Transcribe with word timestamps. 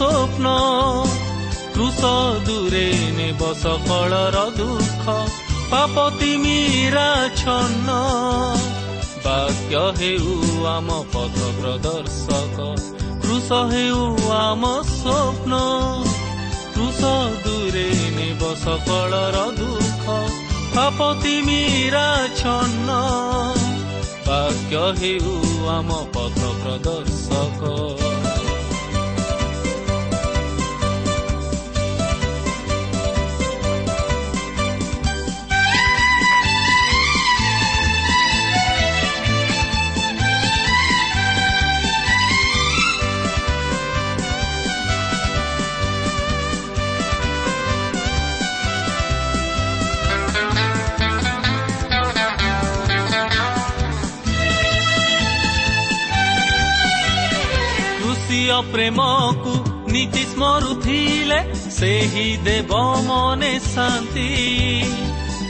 स्वप्स 0.00 2.46
दुरी 2.46 2.90
नै 2.90 3.32
बस 3.32 3.62
र 4.02 4.52
दुख। 4.56 5.30
पाप 5.70 6.22
मिरा 6.22 7.28
छन्न। 7.28 7.88
भाक्य 9.24 9.76
हे 9.76 10.18
आम 10.66 10.86
पथ 10.86 11.60
प्रदर्शक 11.60 12.74
रुस 13.24 13.72
हे 13.72 13.90
आम 14.30 14.82
स्वप्न। 14.82 15.52
दुई 17.44 18.20
नकल 18.20 19.14
र 19.14 19.54
दुख। 19.58 20.32
पाप 20.76 21.26
मिरा 21.26 22.26
छन्न। 22.26 22.88
भाक्य 24.26 24.76
हे 24.76 25.18
आम 25.68 25.92
पथ 25.92 26.40
प्रदर्शक 26.40 27.39
ପ୍ରେମକୁ 58.90 59.52
ନୀତି 59.92 60.22
ସ୍ମରୁଥିଲେ 60.30 61.38
ସେହି 61.78 62.28
ଦେବ 62.46 62.72
ମନେ 63.06 63.52
ଶାନ୍ତି। 63.64 64.28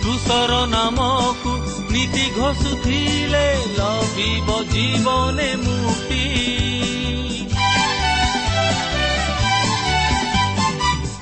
କୃଷର 0.02 0.52
ନାମକୁ 0.72 1.52
ନୀତି 1.92 2.26
ଘୋଷୁଥିଲେ 2.36 3.46
ଲଭିବ 3.78 4.48
ଜୀବନେ 4.72 5.48
ମୁକ୍ତି। 5.64 6.26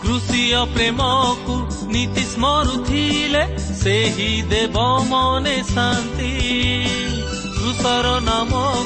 କୃଷିୟ 0.03 0.59
ପ୍ରେମକୁ 0.75 1.57
ନୀତି 1.95 2.25
ସ୍ମରୁଥିଲେ 2.33 3.45
ସେହି 3.83 4.31
ଦେବ 4.51 4.77
ମନେ 5.11 5.57
ଶାନ୍ତି। 5.75 6.33
କୃଷର 7.59 8.07
ନାମକୁ 8.21 8.78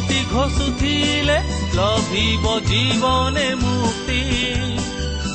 ନୀତି 0.00 0.20
ଘୋଷୁଥିଲେ 0.32 1.36
ଲଭିବ 1.76 2.44
ଜୀବନେ 2.68 3.48
ମୁକ୍ତି। 3.62 4.20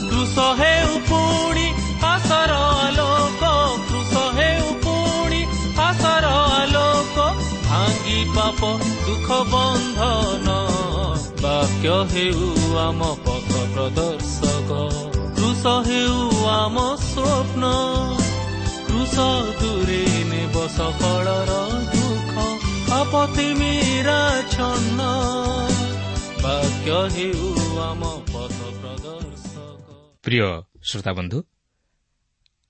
କୃଷ 0.10 0.46
ହେଉ 0.60 0.94
ପୁଣି 1.10 1.66
ଆଶର 2.12 2.56
ଆଲୋକ 2.78 3.52
କୃଷ 3.90 4.24
ହେଉ 4.38 4.72
ପୁଣି 4.86 5.42
ଆଶର 5.86 6.32
ଆଲୋକ 6.56 7.28
ଭାଙ୍ଗି 7.68 8.18
ପାପ 8.36 8.72
ଦୁଃଖ 9.06 9.28
ବନ୍ଧନ। 9.54 10.48
ବାକ୍ୟ 11.44 11.94
ହେଉ 12.14 12.50
ଆମ 12.86 13.12
ପଥ 13.26 13.52
ପ୍ରଦର୍ଶକ 13.76 14.70
କୃଷ 15.38 15.64
ହେଉ 15.90 16.18
ଆମ 16.56 16.76
ସ୍ୱପ୍ନ। 17.06 17.64
କୃଷ 18.88 19.16
ଦୂରେ 19.62 20.04
ନେବ 20.32 20.56
ସକଳର 20.78 21.52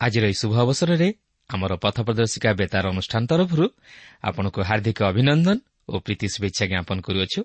ଆଜିର 0.01 0.23
ଏହି 0.25 0.33
ଶୁଭ 0.33 0.53
ଅବସରରେ 0.59 1.13
ଆମର 1.49 1.75
ପଥ 1.75 1.97
ପ୍ରଦର୍ଶିକା 2.01 2.53
ବେତାର 2.53 2.85
ଅନୁଷ୍ଠାନ 2.89 3.25
ତରଫରୁ 3.25 3.65
ଆପଣଙ୍କୁ 4.23 4.61
ହାର୍ଦ୍ଦିକ 4.61 4.99
ଅଭିନନ୍ଦନ 5.03 5.57
ଓ 5.89 5.99
ପ୍ରୀତି 5.99 6.27
ଶୁଭେଚ୍ଛା 6.27 6.65
ଜ୍ଞାପନ 6.65 6.97
କରୁଅଛୁ। 7.01 7.41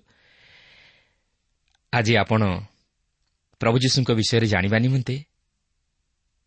ଆଜି 1.92 2.16
ଆପଣ 2.16 2.42
ପ୍ରଭୁ 3.60 3.76
ଯୀଶୁଙ୍କ 3.78 4.10
ବିଷୟରେ 4.10 4.46
ଜାଣିବା 4.46 4.78
ନିମନ୍ତେ 4.78 5.16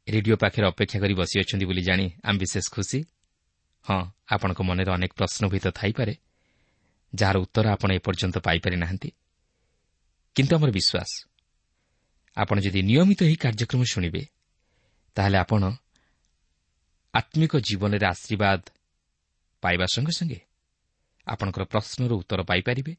ରେଡିଓ 0.08 0.36
ପାଖରେ 0.36 0.66
ଅପେକ୍ଷା 0.68 0.98
କରି 1.00 1.14
ବସିଅଛନ୍ତି 1.14 1.66
ବୋଲି 1.66 1.82
ଜାଣି 1.82 2.06
ଆମେ 2.24 2.38
ବିଶେଷ 2.40 2.66
ଖୁସି। 2.72 3.00
ହଁ 3.86 4.00
ଆପଣଙ୍କ 4.34 4.60
ମନରେ 4.62 4.92
ଅନେକ 4.98 5.12
ପ୍ରଶ୍ନଭୀତ 5.20 5.66
ଥାଇପାରେ 5.80 6.14
ଯାହାର 7.14 7.38
ଉତ୍ତର 7.46 7.66
ଆପଣ 7.76 7.90
ଏପର୍ଯ୍ୟନ୍ତ 8.00 8.38
ପାଇପାରି 8.48 8.76
ନାହାନ୍ତି। 8.84 9.10
କିନ୍ତୁ 10.36 10.54
ଆମର 10.58 10.70
ବିଶ୍ୱାସ 10.78 11.12
ଆପଣ 12.38 12.58
ଯଦି 12.66 12.80
ନିୟମିତ 12.90 13.20
ଏହି 13.28 13.38
କାର୍ଯ୍ୟକ୍ରମ 13.44 13.82
ଶୁଣିବେ 13.94 14.22
ତାହେଲେ 15.18 15.38
ଆପଣ 15.44 15.64
ଆତ୍ମିକ 17.14 17.54
ଜୀବନରେ 17.68 18.06
ଆଶୀର୍ବାଦ 18.06 18.62
ପାଇବା 19.64 19.86
ସଙ୍ଗେ 19.94 20.14
ସଙ୍ଗେ 20.20 20.40
ଆପଣଙ୍କର 21.28 21.64
ପ୍ରଶ୍ନର 21.64 22.12
ଉତ୍ତର 22.22 22.40
ପାଇପାରିବେ 22.50 22.94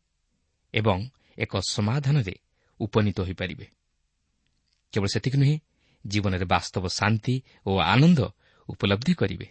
ଏବଂ 0.75 0.99
ଏକ 1.39 1.53
ସମାଧାନରେ 1.69 2.35
ଉପନୀତ 2.81 3.19
ହୋଇପାରିବେ। 3.21 3.67
କେବଳ 4.93 5.09
ସେତିକି 5.15 5.37
ନୁହେଁ 5.43 5.57
ଜୀବନରେ 6.05 6.47
ବାସ୍ତବ 6.55 6.85
ଶାନ୍ତି 6.99 7.35
ଓ 7.67 7.71
ଆନନ୍ଦ 7.93 8.21
ଉପଲବ୍ଧି 8.69 9.13
କରିବେ। 9.15 9.47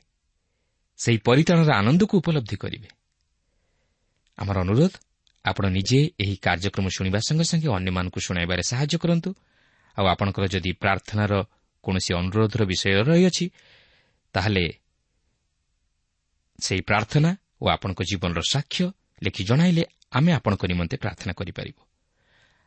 ସେହି 0.98 1.18
ପରିତାଣର 1.18 1.69
ଆନନ୍ଦକୁ 1.74 2.13
ଉପଲବ୍ଧି 2.22 2.56
କରିବେ। 2.56 2.90
ଆମର 4.38 4.57
ଅନୁରୋଧ 4.66 4.94
ଆପଣ 5.45 5.66
ନିଜେ 5.78 6.00
ଏହି 6.24 6.36
କାର୍ଯ୍ୟକ୍ରମ 6.45 6.86
ଶୁଣିବା 6.95 7.19
ସଙ୍ଗେ 7.28 7.45
ସଙ୍ଗେ 7.51 7.69
ଅନ୍ୟମାନଙ୍କୁ 7.78 8.19
ଶୁଣାଇବାରେ 8.28 8.63
ସାହାଯ୍ୟ 8.72 8.98
କରନ୍ତୁ। 9.04 9.30
ଆଉ 9.98 10.06
ଆପଣଙ୍କର 10.13 10.45
ଯଦି 10.54 10.72
ପ୍ରାର୍ଥନାର 10.84 11.34
କୌଣସି 11.84 12.12
ଅନୁରୋଧର 12.22 12.62
ବିଷୟ 12.72 13.04
ରହିଅଛି 13.10 13.45
ତାହେଲେ 14.36 14.66
ସେହି 16.60 16.81
ପ୍ରାର୍ଥନା 16.81 17.30
ଓ 17.62 17.66
ଆପଣଙ୍କ 17.75 18.00
ଜୀବନର 18.10 18.42
ସାକ୍ଷ୍ୟ 18.54 18.86
ଲେଖି 19.24 19.42
ଜଣାଇଲେ 19.44 19.84
ଆମେ 20.12 20.31
ଆପଣଙ୍କ 20.38 20.63
ନିମନ୍ତେ 20.72 20.96
ପ୍ରାର୍ଥନା 20.98 21.34
କରିପାରିବୁ। 21.34 21.81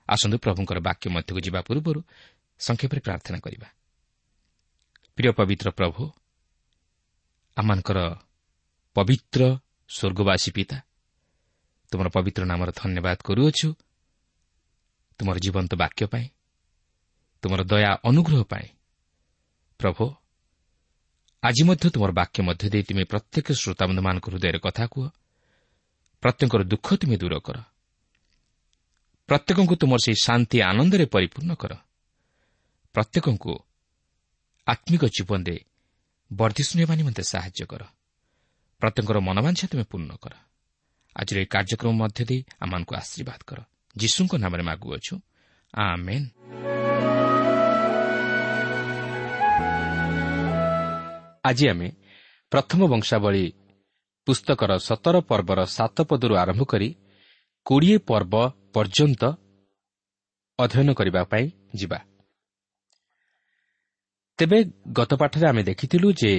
ଆସନ୍ତୁ 0.08 0.37
ପ୍ରଭୁଙ୍କର 0.38 0.79
ବାକ୍ୟ 0.88 1.06
ମଧ୍ୟକୁ 1.11 1.40
ଯିବା 1.40 1.61
ପୂର୍ବରୁ 1.61 2.00
ସଂକ୍ଷେପରେ 2.61 3.00
ପ୍ରାର୍ଥନା 3.00 3.38
କରିବା। 3.38 3.69
ପ୍ରିୟ 5.17 5.31
ପବିତ୍ର 5.32 5.69
ପ୍ରଭୁ 5.70 6.02
ଆମମାନଙ୍କର 7.56 7.99
ପବିତ୍ର 8.97 9.41
ସ୍ୱର୍ଗବାସୀ 9.88 10.50
ପିତା। 10.56 10.79
ତୁମର 11.93 12.08
ପବିତ୍ର 12.08 12.43
ନାମର 12.44 12.69
ଧନ୍ୟବାଦ 12.81 13.19
କରୁଅଛୁ 13.25 13.69
ତୁମର 15.19 15.37
ଜୀବନ୍ତ 15.38 15.73
ବାକ୍ୟ 15.75 16.03
ପାଇଁ 16.12 16.26
ତୁମର 17.43 17.61
ଦୟା 17.62 17.91
ଅନୁଗ୍ରହ 18.08 18.43
ପାଇଁ। 18.44 18.67
ପ୍ରଭୁ 19.81 20.05
ଆଜି 21.43 21.62
ମଧ୍ୟ 21.69 21.87
ତୁମର 21.94 22.11
ବାକ୍ୟ 22.12 22.38
ମଧ୍ୟ 22.43 22.64
ଦେଇ 22.73 22.82
ତୁମେ 22.82 23.05
ପ୍ରତ୍ୟେକ 23.05 23.47
ଶ୍ରୋତାବନ୍ଧମାନଙ୍କ 23.53 24.26
ହୃଦୟରେ 24.31 24.58
କଥା 24.58 24.85
କୁହ। 24.87 25.06
ପ୍ରତ୍ୟେକଙ୍କର 26.23 26.62
ଦୁଃଖ 26.62 26.88
ତୁମେ 27.00 27.17
ଦୂର 27.17 27.35
କର। 27.38 27.56
ପ୍ରତ୍ୟେକଙ୍କୁ 29.29 29.75
ତୁମର 29.76 29.99
ସେହି 30.05 30.19
ଶାନ୍ତି 30.23 30.56
ଆନନ୍ଦରେ 30.62 31.06
ପରିପୂର୍ଣ୍ଣ 31.06 31.53
କର। 31.55 31.73
ପ୍ରତ୍ୟେକଙ୍କୁ 32.94 33.53
ଆତ୍ମିକ 34.67 35.03
ଜୀବନରେ 35.06 35.56
ବର୍ଦ୍ଧିଷ୍ଣୁ 36.32 36.82
ହେବା 36.82 36.94
ନିମନ୍ତେ 36.94 37.23
ସାହାଯ୍ୟ 37.23 37.67
କର। 37.67 37.82
ପ୍ରତ୍ୟେକଙ୍କର 38.81 39.19
ମନବାଞ୍ଛା 39.19 39.69
ତୁମେ 39.73 39.84
ପୂର୍ଣ୍ଣ 39.84 40.17
କର। 40.17 40.32
ଆଜିର 41.17 41.38
ଏହି 41.38 41.46
କାର୍ଯ୍ୟକ୍ରମ 41.46 41.93
ମଧ୍ୟ 41.93 42.25
ଦେଇ 42.25 42.44
ଆମମାନଙ୍କୁ 42.61 42.94
ଆଶୀର୍ବାଦ 42.96 43.40
କର। 43.46 43.58
ଯୀଶୁଙ୍କ 43.96 44.34
ନାମରେ 44.37 44.62
ମାଗୁଅଛୁ 44.62 45.14
ଆଜି 51.44 51.69
ଆମେ 51.69 51.93
ପ୍ରଥମ 52.50 52.87
ବଂଶାବଳୀ 52.87 53.52
ପୁସ୍ତକର 54.26 54.79
ସତର 54.79 55.20
ପର୍ବର 55.20 55.64
ସାତ 55.64 56.02
ପଦରୁ 56.02 56.34
ଆରମ୍ଭ 56.37 56.62
କରି 56.64 56.96
କୋଡ଼ିଏ 57.64 57.99
ପର୍ବ 57.99 58.34
ପର୍ଯ୍ୟନ୍ତ 58.75 59.25
ଅଧ୍ୟୟନ 60.58 60.93
କରିବା 60.93 61.25
ପାଇଁ 61.25 61.50
ଯିବା। 61.76 61.99
ତେବେ 64.38 64.58
ଗତ 64.92 65.12
ପାଠରେ 65.14 65.46
ଆମେ 65.48 65.62
ଦେଖିଥିଲୁ 65.62 66.08
ଯେ 66.12 66.32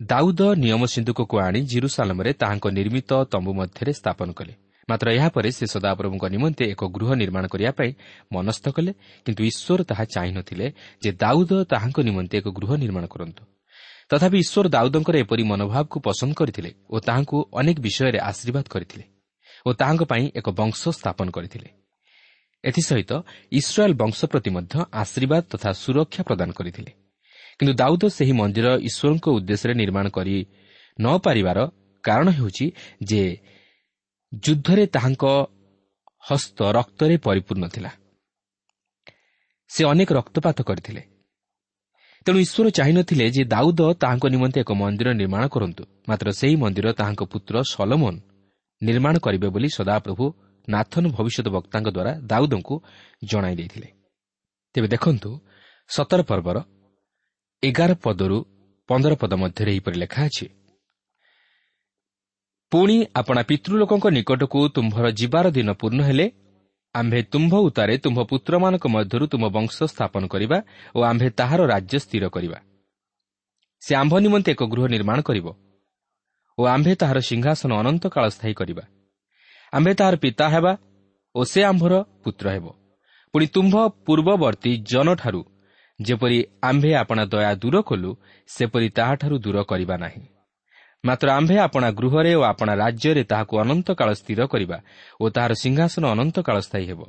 ଦାଉଦ 0.00 0.40
ନିୟମ 0.56 0.82
ସିନ୍ଧୁକକୁ 0.94 1.34
ଆଣି 1.38 1.60
ଜିରୁସାଲମରେ 1.62 2.30
ତାହାଙ୍କ 2.32 2.66
ନିର୍ମିତ 2.78 3.10
ତମ୍ବୁ 3.32 3.52
ମଧ୍ୟରେ 3.60 3.92
ସ୍ଥାପନ 3.92 4.28
କଲେ। 4.32 4.52
ମାତ୍ର 4.88 5.06
ଏହାପରେ 5.12 5.48
ସେ 5.50 5.64
ସଦାପ୍ରଭୁଙ୍କ 5.66 6.24
ନିମନ୍ତେ 6.34 6.64
ଏକ 6.72 6.82
ଗୃହ 6.96 7.10
ନିର୍ମାଣ 7.14 7.44
କରିବା 7.52 7.72
ପାଇଁ 7.78 7.90
ମନସ୍ଥ 8.32 8.64
କଲେ 8.76 8.92
କିନ୍ତୁ 9.24 9.42
ଈଶ୍ୱର 9.50 9.80
ତାହା 9.90 10.04
ଚାହିଁନଥିଲେ 10.14 10.66
ଯେ 11.02 11.10
ଦାଉଦ 11.12 11.52
ତାହାଙ୍କ 11.72 11.98
ନିମନ୍ତେ 12.08 12.34
ଏକ 12.38 12.48
ଗୃହ 12.58 12.70
ନିର୍ମାଣ 12.82 13.04
କରନ୍ତୁ। 13.06 13.42
ତଥାପି 14.10 14.36
ଈଶ୍ୱର 14.44 14.66
ଦାଉଦଙ୍କର 14.76 15.16
ଏପରି 15.24 15.42
ମନୋଭାବକୁ 15.42 15.96
ପସନ୍ଦ 16.08 16.32
କରିଥିଲେ 16.34 16.70
ଓ 16.90 16.96
ତାହାଙ୍କୁ 17.06 17.36
ଅନେକ 17.60 17.76
ବିଷୟରେ 17.86 18.18
ଆଶୀର୍ବାଦ 18.30 18.64
କରିଥିଲେ 18.74 19.04
ଓ 19.66 19.70
ତାହାଙ୍କ 19.80 20.02
ପାଇଁ 20.12 20.24
ଏକ 20.38 20.46
ବଂଶ 20.60 20.80
ସ୍ଥାପନ 20.98 21.26
କରିଥିଲେ। 21.36 21.68
ଏଥିସହିତ 22.64 23.12
ଇସ୍ରାଏଲ୍ 23.52 23.96
ବଂଶ 24.02 24.18
ପ୍ରତି 24.32 24.50
ମଧ୍ୟ 24.56 24.74
ଆଶୀର୍ବାଦ 25.02 25.42
ତଥା 25.52 25.70
ସୁରକ୍ଷା 25.82 26.22
ପ୍ରଦାନ 26.28 26.50
କରିଥିଲେ। 26.58 26.92
କିନ୍ତୁ 27.62 27.74
ଦାଉଦ 27.78 28.02
ସେହି 28.08 28.32
ମନ୍ଦିର 28.32 28.68
ଈଶ୍ୱରଙ୍କ 28.88 29.26
ଉଦ୍ଦେଶ୍ୟରେ 29.38 29.74
ନିର୍ମାଣ 29.74 30.06
କରି 30.08 30.36
ନ 30.98 31.06
ପାରିବାର 31.24 31.58
କାରଣ 32.04 32.28
ହେଉଛି 32.30 32.66
ଯେ 33.02 33.22
ଯୁଦ୍ଧରେ 34.32 34.84
ତାହାଙ୍କ 34.86 35.24
ହସ୍ତ 36.28 36.58
ରକ୍ତରେ 36.78 37.14
ପରିପୂର୍ଣ୍ଣ 37.18 37.64
ଥିଲା। 37.74 37.90
ସେ 39.70 39.80
ଅନେକ 39.84 40.08
ରକ୍ତପାତ 40.12 40.58
କରିଥିଲେ। 40.62 41.02
ତେଣୁ 42.26 42.38
ଈଶ୍ୱର 42.46 42.66
ଚାହିଁନଥିଲେ 42.70 43.24
ଯେ 43.30 43.42
ଦାଉଦ 43.44 43.80
ତାହାଙ୍କ 44.02 44.24
ନିମନ୍ତେ 44.34 44.58
ଏକ 44.60 44.70
ମନ୍ଦିର 44.72 45.08
ନିର୍ମାଣ 45.12 45.42
କରନ୍ତୁ। 45.54 45.82
ମାତ୍ର 46.08 46.26
ସେହି 46.40 46.56
ମନ୍ଦିର 46.56 46.86
ତାହାଙ୍କ 46.98 47.22
ପୁତ୍ର 47.32 47.54
ସଲମୋନ୍ 47.74 48.18
ନିର୍ମାଣ 48.82 49.14
କରିବେ 49.18 49.48
ବୋଲି 49.54 49.68
ସଦାପ୍ରଭୁ 49.78 50.24
ନାଥନ 50.68 51.04
ଭବିଷ୍ୟତ 51.16 51.46
ବକ୍ତାଙ୍କ 51.56 51.88
ଦ୍ୱାରା 51.96 52.12
ଦାଉଦଙ୍କୁ 52.30 52.74
ଜଣାଇ 53.30 53.54
ଦେଇଥିଲେ। 53.54 53.88
ତେବେ 54.74 54.88
ଦେଖନ୍ତୁ 54.94 55.30
ସତର 55.90 56.20
ପର୍ବର 56.22 56.58
ଏଗାର 57.62 57.92
ପଦରୁ 58.04 58.38
ପନ୍ଦର 58.88 59.12
ପଦ 59.22 59.32
ମଧ୍ୟରେ 59.42 59.70
ଏହିପରି 59.72 59.96
ଲେଖା 60.02 60.20
ଅଛି। 60.28 60.46
ପୁଣି 62.72 62.96
ଆପଣା 63.20 63.42
ପିତୃଲୋକଙ୍କ 63.50 64.06
ନିକଟକୁ 64.16 64.60
ତୁମ୍ଭର 64.76 65.06
ଯିବାର 65.20 65.46
ଦିନ 65.56 65.68
ପୂର୍ଣ୍ଣ 65.80 66.00
ହେଲେ 66.08 66.26
ଆମ୍ଭେ 66.94 67.20
ତୁମ୍ଭ 67.32 67.52
ଉତ୍ତାରେ 67.66 67.94
ତୁମ୍ଭ 68.04 68.18
ପୁତ୍ରମାନଙ୍କ 68.30 68.84
ମଧ୍ୟରୁ 68.96 69.24
ତୁମ୍ଭ 69.32 69.46
ବଂଶ 69.56 69.76
ସ୍ଥାପନ 69.92 70.22
କରିବା 70.34 70.58
ଓ 70.96 70.98
ଆମ୍ଭେ 71.10 71.28
ତାହାର 71.38 71.60
ରାଜ୍ୟ 71.72 71.96
ସ୍ଥିର 72.04 72.24
କରିବା। 72.34 72.58
ସେ 73.82 73.92
ଆମ୍ଭ 74.02 74.14
ନିମନ୍ତେ 74.24 74.50
ଏକ 74.54 74.62
ଗୃହ 74.72 74.84
ନିର୍ମାଣ 74.94 75.18
କରିବ 75.28 75.46
ଓ 76.58 76.62
ଆମ୍ଭେ 76.74 76.92
ତାହାର 77.00 77.18
ସିଂହାସନ 77.28 77.70
ଅନନ୍ତ 77.80 78.04
କାଳ 78.14 78.24
ସ୍ଥାୟୀ 78.36 78.54
କରିବା। 78.60 78.84
ଆମ୍ଭେ 79.72 79.92
ତାହାର 79.98 80.14
ପିତା 80.24 80.46
ହେବା 80.54 80.72
ଓ 81.34 81.40
ସେ 81.52 81.60
ଆମ୍ଭର 81.70 81.94
ପୁତ୍ର 82.22 82.46
ହେବ। 82.54 82.66
ପୁଣି 83.34 83.46
ତୁମ୍ଭ 83.54 83.74
ପୂର୍ବବର୍ତ୍ତୀ 84.06 84.72
ଜନଠାରୁ 84.90 85.42
ଯେପରି 86.02 86.38
ଆମ୍ଭେ 86.62 86.90
ଆପଣା 86.94 87.24
ଦୟା 87.24 87.52
ଦୂର 87.54 87.76
କଲୁ 87.80 88.10
ସେପରି 88.48 88.88
ତାହାଠାରୁ 88.88 89.36
ଦୂର 89.38 89.58
କରିବା 89.62 89.96
ନାହିଁ। 89.96 90.22
ମାତ୍ର 91.04 91.26
ଆମ୍ଭେ 91.30 91.56
ଆପଣା 91.58 91.88
ଗୃହରେ 91.90 92.32
ଓ 92.34 92.42
ଆପଣା 92.42 92.72
ରାଜ୍ୟରେ 92.74 93.22
ତାହାକୁ 93.24 93.54
ଅନନ୍ତ 93.58 93.88
କାଳ 93.92 94.08
ସ୍ଥିର 94.12 94.40
କରିବା 94.46 94.78
ଓ 95.20 95.24
ତାହାର 95.28 95.52
ସିଂହାସନ 95.54 96.04
ଅନନ୍ତ 96.04 96.36
କାଳ 96.40 96.56
ସ୍ଥାୟୀ 96.60 96.86
ହେବ। 96.86 97.00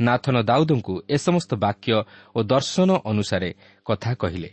ନାଥନ 0.00 0.36
ଦାଉଦଙ୍କୁ 0.42 0.94
ଏ 1.10 1.16
ସମସ୍ତ 1.16 1.50
ବାକ୍ୟ 1.54 1.92
ଓ 2.36 2.38
ଦର୍ଶନ 2.42 2.90
ଅନୁସାରେ 3.04 3.50
କଥା 3.86 4.10
କହିଲେ। 4.14 4.50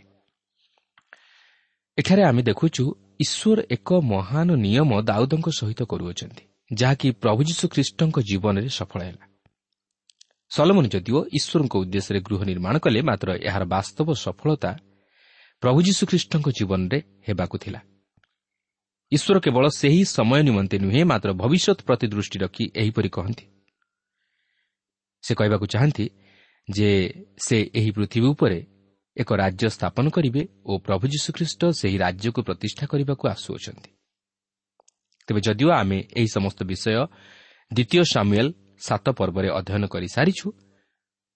ଏଠାରେ 1.98 2.22
ଆମେ 2.22 2.42
ଦେଖୁଛୁ 2.42 2.84
ଈଶ୍ୱର 3.20 3.58
ଏକ 3.70 3.88
ମହାନ 4.12 4.48
ନିୟମ 4.56 4.90
ଦାଉଦଙ୍କ 5.02 5.46
ସହିତ 5.50 5.80
କରୁଅଛନ୍ତି 5.82 6.44
ଯାହାକି 6.72 7.08
ପ୍ରଭୁ 7.22 7.40
ଯୀଶୁଖ୍ରୀଷ୍ଟଙ୍କ 7.48 8.16
ଜୀବନରେ 8.20 8.68
ସଫଳ 8.68 9.00
ହେଲା। 9.02 9.24
ସଲମନ 10.50 10.84
ଯଦିଓ 10.88 11.18
ଈଶ୍ୱରଙ୍କ 11.38 11.74
ଉଦ୍ଦେଶ୍ୟରେ 11.82 12.20
ଗୃହ 12.20 12.40
ନିର୍ମାଣ 12.50 12.74
କଲେ 12.78 13.00
ମାତ୍ର 13.02 13.28
ଏହାର 13.48 13.64
ବାସ୍ତବ 13.74 14.08
ସଫଳତା 14.24 14.70
ପ୍ରଭୁ 15.62 15.78
ଯୀଶୁଖ୍ରୀଷ୍ଟଙ୍କ 15.88 16.46
ଜୀବନରେ 16.58 16.98
ହେବାକୁ 17.28 17.56
ଥିଲା। 17.58 17.80
ଈଶ୍ୱର 19.12 19.36
କେବଳ 19.40 19.64
ସେହି 19.80 20.02
ସମୟ 20.16 20.40
ନିମନ୍ତେ 20.48 20.76
ନୁହେଁ 20.78 21.02
ମାତ୍ର 21.04 21.28
ଭବିଷ୍ୟତ 21.42 21.78
ପ୍ରତି 21.86 22.06
ଦୃଷ୍ଟି 22.12 22.36
ରଖି 22.38 22.64
ଏହିପରି 22.74 23.08
କହନ୍ତି। 23.08 23.44
ସେ 25.24 25.32
କହିବାକୁ 25.34 25.66
ଚାହାନ୍ତି 25.66 26.06
ଯେ 26.68 26.90
ସେ 27.46 27.56
ଏହି 27.78 27.90
ପୃଥିବୀ 27.90 28.28
ଉପରେ 28.34 28.58
ଏକ 29.16 29.30
ରାଜ୍ୟ 29.32 29.66
ସ୍ଥାପନ 29.76 30.04
କରିବେ 30.10 30.42
ଓ 30.64 30.72
ପ୍ରଭୁ 30.78 31.04
ଯୀଶୁଖ୍ରୀଷ୍ଟ 31.14 31.60
ସେହି 31.80 31.96
ରାଜ୍ୟକୁ 31.98 32.40
ପ୍ରତିଷ୍ଠା 32.48 32.84
କରିବାକୁ 32.86 33.24
ଆସୁଅଛନ୍ତି। 33.34 33.90
ତେବେ 35.26 35.40
ଯଦିଓ 35.46 35.68
ଆମେ 35.70 35.98
ଏହି 36.18 36.28
ସମସ୍ତ 36.36 36.58
ବିଷୟ 36.70 36.90
ଦ୍ୱିତୀୟ 37.70 38.04
ସାମୁଏଲ୍ 38.14 38.50
ସାତ 38.80 39.06
ପର୍ବରେ 39.18 39.48
ଅଧ୍ୟୟନ 39.58 39.84
କରିସାରିଛୁ 39.86 40.46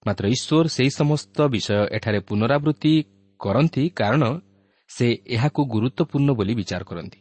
ମାତ୍ର 0.05 0.23
ଈଶ୍ୱର 0.27 0.65
ସେହି 0.67 0.91
ସମସ୍ତ 0.91 1.37
ବିଷୟ 1.53 1.77
ଏଠାରେ 1.97 2.19
ପୁନରାବୃତ୍ତି 2.29 2.93
କରନ୍ତି 3.39 3.83
କାରଣ 3.99 4.23
ସେ 4.89 5.07
ଏହାକୁ 5.35 5.61
ଗୁରୁତ୍ୱପୂର୍ଣ୍ଣ 5.73 6.29
ବୋଲି 6.39 6.53
ବିଚାର 6.59 6.83
କରନ୍ତି। 6.83 7.19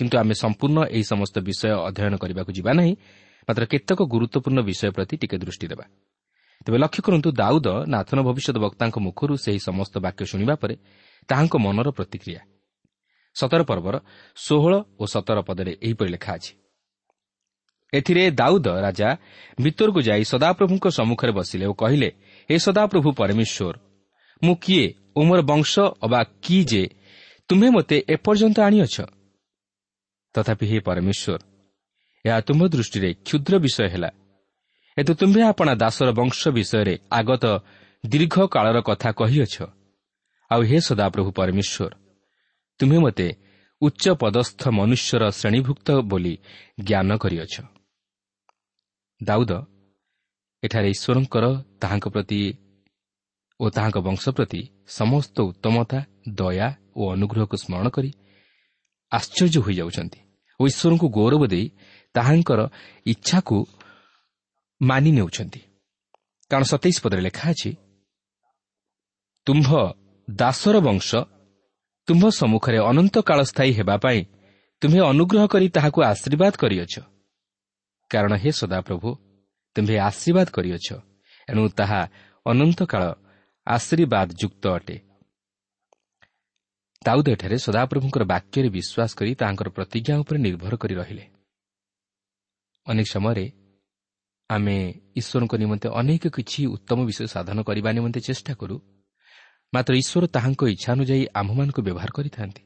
କିନ୍ତୁ 0.00 0.14
ଆମେ 0.18 0.34
ସମ୍ପୂର୍ଣ୍ଣ 0.34 0.78
ଏହି 0.94 1.04
ସମସ୍ତ 1.12 1.36
ବିଷୟ 1.48 1.68
ଅଧ୍ୟୟନ 1.88 2.14
କରିବାକୁ 2.22 2.50
ଯିବା 2.58 2.72
ନାହିଁ 2.78 2.92
ମାତ୍ର 3.48 3.62
କେତେକ 3.72 4.00
ଗୁରୁତ୍ୱପୂର୍ଣ୍ଣ 4.12 4.60
ବିଷୟ 4.68 4.88
ପ୍ରତି 4.96 5.14
ଟିକେ 5.20 5.36
ଦୃଷ୍ଟି 5.42 5.66
ଦେବା। 5.72 5.84
ତେବେ 6.64 6.78
ଲକ୍ଷ୍ୟ 6.78 7.00
କରନ୍ତୁ 7.06 7.28
ଦାଉଦ 7.40 7.68
ନାଥନ 7.94 8.18
ଭବିଷ୍ୟତ 8.28 8.56
ବକ୍ତାଙ୍କ 8.64 8.96
ମୁଖରୁ 9.06 9.34
ସେହି 9.44 9.60
ସମସ୍ତ 9.68 9.94
ବାକ୍ୟ 10.06 10.22
ଶୁଣିବା 10.30 10.54
ପରେ 10.62 10.74
ତାହାଙ୍କ 11.28 11.54
ମନର 11.64 11.88
ପ୍ରତିକ୍ରିୟା। 11.98 12.42
ସତର 13.36 13.60
ପର୍ବର 13.70 13.94
ଷୋହଳ 14.36 14.74
ଓ 15.00 15.04
ସତର 15.06 15.38
ପଦରେ 15.48 15.72
ଏହିପରି 15.86 16.10
ଲେଖା 16.16 16.30
ଅଛି 16.38 16.52
ଏଥିରେ 17.98 18.22
ଦାଉଦ 18.40 18.66
ରାଜା 18.86 19.08
ଭିତରକୁ 19.64 20.00
ଯାଇ 20.08 20.22
ସଦାପ୍ରଭୁଙ୍କ 20.32 20.84
ସମ୍ମୁଖରେ 20.98 21.32
ବସିଲେ 21.38 21.64
ଓ 21.70 21.74
କହିଲେ 21.82 22.08
ହେ 22.50 22.56
ସଦାପ୍ରଭୁ 22.66 23.08
ପରମେଶ୍ୱର 23.20 23.74
ମୁଁ 24.42 24.54
କିଏ 24.64 24.86
ଓ 25.16 25.20
ମୋର 25.28 25.40
ବଂଶ 25.50 25.72
ଅବା 26.04 26.20
କି 26.44 26.58
ଯେ 26.70 26.82
ତୁମ୍ଭେ 27.50 27.68
ମୋତେ 27.76 27.96
ଏପର୍ଯ୍ୟନ୍ତ 28.14 28.58
ଆଣିଅଛ? 28.68 28.96
ତଥାପି 30.34 30.64
ହେ 30.70 30.78
ପରମେଶ୍ୱର 30.88 31.40
ଏହା 32.24 32.38
ତୁମ୍ଭ 32.46 32.62
ଦୃଷ୍ଟିରେ 32.74 33.10
କ୍ଷୁଦ୍ର 33.26 33.54
ବିଷୟ 33.64 33.86
ହେଲା। 33.92 34.10
ଏତ 34.96 35.08
ତୁମ୍ଭେ 35.20 35.40
ଆପଣା 35.50 35.72
ଦାସର 35.74 36.08
ବଂଶ 36.18 36.40
ବିଷୟରେ 36.56 36.94
ଆଗତ 37.10 37.44
ଦୀର୍ଘ 38.04 38.34
କାଳର 38.54 38.78
କଥା 38.88 39.10
କହିଅଛ। 39.20 39.56
ଆଉ 40.50 40.60
ହେ 40.62 40.78
ସଦାପ୍ରଭୁ 40.88 41.30
ପରମେଶ୍ୱର 41.38 41.92
ତୁମ୍ଭେ 42.80 42.98
ମୋତେ 42.98 43.28
ଉଚ୍ଚ 43.82 44.04
ପଦସ୍ଥ 44.22 44.62
ମନୁଷ୍ୟର 44.78 45.22
ଶ୍ରେଣୀଭୁକ୍ତ 45.30 45.88
ବୋଲି 46.10 46.34
ଜ୍ଞାନ 46.86 47.10
କରିଅଛ। 47.16 47.54
ଦାଉଦ 49.20 49.52
ଏଠାରେ 50.62 50.88
ଈଶ୍ୱରଙ୍କର 50.94 51.44
ତାହାଙ୍କ 51.82 52.06
ପ୍ରତି 52.14 52.40
ଓ 53.60 53.64
ତାହାଙ୍କ 53.70 53.98
ବଂଶ 54.06 54.24
ପ୍ରତି 54.36 54.60
ସମସ୍ତ 54.98 55.36
ଉତ୍ତମତା 55.50 55.98
ଦୟା 56.38 56.68
ଓ 56.96 57.02
ଅନୁଗ୍ରହକୁ 57.14 57.56
ସ୍ମରଣ 57.62 57.86
କରି 57.96 58.10
ଆଶ୍ଚର୍ଯ୍ୟ 59.12 59.60
ହୋଇଯାଉଛନ୍ତି 59.66 60.20
ଓ 60.60 60.62
ଈଶ୍ୱରଙ୍କୁ 60.70 61.06
ଗୌରବ 61.18 61.42
ଦେଇ 61.52 61.66
ତାହାଙ୍କର 62.14 62.60
ଇଚ୍ଛାକୁ 63.06 63.56
ମାନି 64.80 65.10
ନେଉଛନ୍ତି। 65.18 65.60
କାରଣ 66.50 66.64
ସତେଇଶ 66.72 66.96
ପଦରେ 67.04 67.22
ଲେଖା 67.26 67.44
ଅଛି 67.52 67.70
ତୁମ୍ଭ 69.46 69.68
ଦାସର 70.28 70.76
ବଂଶ 70.88 71.08
ତୁମ୍ଭ 72.08 72.24
ସମ୍ମୁଖରେ 72.40 72.78
ଅନନ୍ତ 72.90 73.16
କାଳ 73.28 73.38
ସ୍ଥାୟୀ 73.50 73.72
ହେବା 73.78 73.96
ପାଇଁ 74.04 74.20
ତୁମ୍ଭେ 74.82 75.00
ଅନୁଗ୍ରହ 75.12 75.44
କରି 75.52 75.66
ତାହାକୁ 75.76 75.98
ଆଶୀର୍ବାଦ 76.10 76.52
କରିଅଛ। 76.62 76.94
କାରଣ 78.10 78.32
ହେ 78.36 78.50
ସଦାପ୍ରଭୁ 78.50 79.08
ତୁମ୍ଭେ 79.76 79.96
ଆଶୀର୍ବାଦ 79.98 80.48
କରିଅଛ 80.56 80.88
ଏଣୁ 81.48 81.62
ତାହା 81.78 82.00
ଅନନ୍ତ 82.46 82.80
କାଳ 82.84 83.02
ଆଶୀର୍ବାଦ 83.66 84.28
ଯୁକ୍ତ 84.40 84.64
ଅଟେ। 84.68 84.96
ଦାଉଦ 87.04 87.26
ଏଠାରେ 87.28 87.56
ସଦାପ୍ରଭୁଙ୍କର 87.66 88.22
ବାକ୍ୟରେ 88.24 88.68
ବିଶ୍ୱାସ 88.76 89.10
କରି 89.18 89.30
ତାହାଙ୍କର 89.40 89.68
ପ୍ରତିଜ୍ଞା 89.76 90.14
ଉପରେ 90.22 90.38
ନିର୍ଭର 90.38 90.74
କରି 90.76 90.94
ରହିଲେ। 90.94 91.24
ଅନେକ 92.86 93.06
ସମୟରେ 93.14 93.46
ଆମେ 94.50 94.76
ଈଶ୍ୱରଙ୍କ 95.16 95.54
ନିମନ୍ତେ 95.62 95.88
ଅନେକ 96.00 96.24
କିଛି 96.36 96.60
ଉତ୍ତମ 96.66 96.98
ବିଷୟ 97.08 97.26
ସାଧନ 97.26 97.58
କରିବା 97.62 97.90
ନିମନ୍ତେ 97.92 98.20
ଚେଷ୍ଟା 98.20 98.52
କରୁ 98.60 98.76
ମାତ୍ର 99.72 99.92
ଈଶ୍ୱର 100.02 100.24
ତାହାଙ୍କ 100.26 100.62
ଇଚ୍ଛା 100.74 100.90
ଅନୁଯାୟୀ 100.92 101.24
ଆମ୍ଭମାନଙ୍କୁ 101.34 101.80
ବ୍ୟବହାର 101.82 102.10
କରିଥାନ୍ତି। 102.18 102.62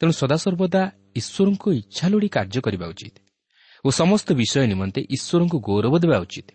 ତେଣୁ 0.00 0.12
ସଦାସର୍ବଦା 0.20 0.82
ଈଶ୍ୱରଙ୍କ 1.20 1.64
ଇଚ୍ଛା 1.80 2.06
ଲୋଡ଼ି 2.12 2.28
କାର୍ଯ୍ୟ 2.28 2.60
କରିବା 2.60 2.86
ଉଚିତ। 2.86 3.16
ଓ 3.84 3.88
ସମସ୍ତ 3.90 4.28
ବିଷୟ 4.32 4.66
ନିମନ୍ତେ 4.66 5.00
ଈଶ୍ୱରଙ୍କୁ 5.14 5.58
ଗୌରବ 5.60 5.94
ଦେବା 5.98 6.18
ଉଚିତ। 6.18 6.48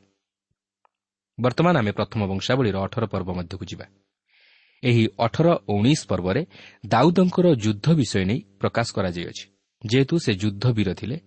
ବର୍ତ୍ତମାନ 1.38 1.76
ଆମେ 1.78 1.92
ପ୍ରଥମ 1.92 2.22
ବଂଶାବଳୀର 2.28 2.76
ଅଠର 2.86 3.04
ପର୍ବ 3.06 3.30
ମଧ୍ୟକୁ 3.34 3.66
ଯିବା। 3.66 3.86
ଏହି 4.84 5.04
ଅଠର 5.18 5.48
ଉଣେଇଶ 5.68 6.02
ପର୍ବରେ 6.08 6.42
ଦାଉଦଙ୍କର 6.86 7.46
ଯୁଦ୍ଧ 7.56 7.88
ବିଷୟ 8.00 8.24
ନେଇ 8.26 8.40
ପ୍ରକାଶ 8.62 8.88
କରାଯାଇଅଛି। 8.96 9.46
ଯେହେତୁ 9.82 10.16
ସେ 10.20 10.32
ଯୁଦ୍ଧ 10.34 10.66
ବୀର 10.72 10.90
ଥିଲେ 10.94 11.18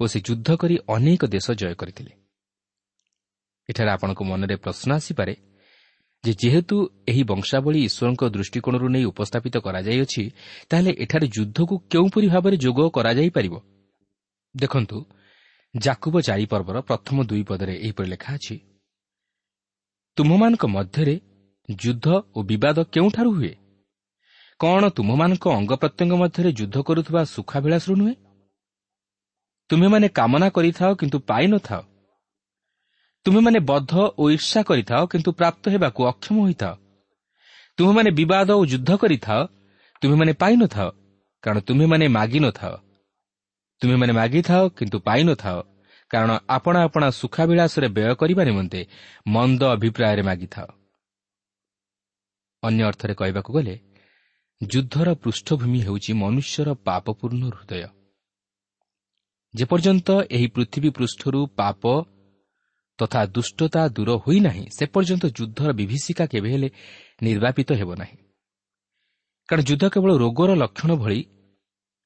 ଓ 0.00 0.02
ସେ 0.06 0.18
ଯୁଦ୍ଧ 0.28 0.48
କରି 0.56 0.76
ଅନେକ 0.88 1.22
ଦେଶ 1.26 1.46
ଜୟ 1.52 1.74
କରିଥିଲେ। 1.74 2.12
ଏଠାରେ 3.68 3.90
ଆପଣଙ୍କ 3.90 4.20
ମନରେ 4.22 4.56
ପ୍ରଶ୍ନ 4.56 4.90
ଆସିପାରେ 4.92 5.34
ଯେ 6.24 6.32
ଯେହେତୁ 6.42 6.76
ଏହି 7.08 7.22
ବଂଶାବଳୀ 7.24 7.80
ଈଶ୍ୱରଙ୍କ 7.88 8.22
ଦୃଷ୍ଟିକୋଣରୁ 8.34 8.86
ନେଇ 8.88 9.04
ଉପସ୍ଥାପିତ 9.04 9.56
କରାଯାଇଅଛି 9.66 10.22
ତାହେଲେ 10.70 10.90
ଏଠାରେ 11.04 11.26
ଯୁଦ୍ଧକୁ 11.36 11.74
କେଉଁପରି 11.92 12.26
ଭାବରେ 12.34 12.56
ଯୋଗ 12.56 12.78
କରାଯାଇପାରିବ? 12.96 13.54
ଦେଖନ୍ତୁ 14.54 14.96
ଜାକୁବ 15.74 16.20
ଚାରି 16.20 16.46
ପର୍ବର 16.46 16.80
ପ୍ରଥମ 16.80 17.16
ଦୁଇ 17.24 17.42
ପଦରେ 17.48 17.74
ଏହିପରି 17.76 18.08
ଲେଖା 18.08 18.30
ଅଛି 18.34 18.56
ତୁମମାନଙ୍କ 20.16 20.64
ମଧ୍ୟରେ 20.66 21.14
ଯୁଦ୍ଧ 21.68 22.06
ଓ 22.36 22.38
ବିବାଦ 22.42 22.78
କେଉଁଠାରୁ 22.94 23.30
ହୁଏ? 23.32 23.52
କ'ଣ 24.60 24.82
ତୁମମାନଙ୍କ 24.88 25.44
ଅଙ୍ଗ 25.58 25.72
ପ୍ରତ୍ୟଙ୍ଗ 25.82 26.12
ମଧ୍ୟରେ 26.22 26.50
ଯୁଦ୍ଧ 26.58 26.76
କରୁଥିବା 26.88 27.22
ସୁଖାଭିଳାଷରୁ 27.24 27.94
ନୁହେଁ? 28.00 28.14
ତୁମେମାନେ 29.70 30.06
କାମନା 30.18 30.48
କରିଥାଅ 30.56 30.90
କିନ୍ତୁ 31.00 31.18
ପାଇନଥାଅ 31.30 31.82
ତୁମେମାନେ 33.26 33.58
ବଦ୍ଧ 33.70 33.92
ଓ 34.20 34.22
ଈର୍ଷା 34.30 34.60
କରିଥାଅ 34.68 35.02
କିନ୍ତୁ 35.12 35.30
ପ୍ରାପ୍ତ 35.32 35.64
ହେବାକୁ 35.74 36.00
ଅକ୍ଷମ 36.12 36.36
ହୋଇଥାଅ। 36.44 36.74
ତୁମେମାନେ 37.78 38.10
ବିବାଦ 38.18 38.48
ଓ 38.60 38.62
ଯୁଦ୍ଧ 38.72 38.90
କରିଥାଅ 39.02 39.40
ତୁମେମାନେ 40.02 40.32
ପାଇନଥାଅ 40.42 40.88
କାରଣ 41.44 41.58
ତୁମେମାନେ 41.68 42.06
ମାଗିନଥାଅ 42.16 42.74
ତୁମେମାନେ 43.82 44.12
ମାଗିଥାଅ 44.12 44.62
କିନ୍ତୁ 44.78 44.98
ପାଇନଥାଅ 44.98 45.58
କାରଣ 46.10 46.30
ଆପଣା 46.48 46.80
ଆପଣା 46.86 47.08
ସୁଖାଭିଳାଷରେ 47.10 47.88
ବ୍ୟୟ 47.88 48.14
କରିବା 48.14 48.42
ନିମନ୍ତେ 48.44 48.80
ମନ୍ଦ 49.26 49.62
ଅଭିପ୍ରାୟରେ 49.76 50.22
ମାଗିଥାଅ 50.22 50.68
ଅନ୍ୟ 52.62 52.82
ଅର୍ଥରେ 52.84 53.14
କହିବାକୁ 53.14 53.50
ଗଲେ 53.52 53.74
ଯୁଦ୍ଧର 54.60 55.08
ପୃଷ୍ଠଭୂମି 55.14 55.80
ହେଉଛି 55.80 56.12
ମନୁଷ୍ୟର 56.12 56.68
ପାପପୂର୍ଣ୍ଣ 56.86 57.44
ହୃଦୟ। 57.50 57.88
ଯେପର୍ଯ୍ୟନ୍ତ 59.54 60.08
ଏହି 60.30 60.46
ପୃଥିବୀ 60.46 60.90
ପୃଷ୍ଠରୁ 60.90 61.40
ପାପ 61.56 61.82
ତଥା 62.98 63.20
ଦୁଷ୍ଟତା 63.26 63.82
ଦୂର 63.88 64.10
ହୋଇନାହିଁ 64.24 64.64
ସେ 64.76 64.84
ପର୍ଯ୍ୟନ୍ତ 64.94 65.24
ଯୁଦ୍ଧର 65.38 65.70
ବିଭୀଷିକା 65.72 66.24
କେବେ 66.26 66.48
ହେଲେ 66.54 66.68
ନିର୍ବାପିତ 67.22 67.70
ହେବ 67.72 67.90
ନାହିଁ। 67.94 68.16
କାରଣ 69.48 69.62
ଯୁଦ୍ଧ 69.68 69.84
କେବଳ 69.94 70.10
ରୋଗର 70.22 70.50
ଲକ୍ଷଣ 70.54 70.90
ଭଳି 70.94 71.20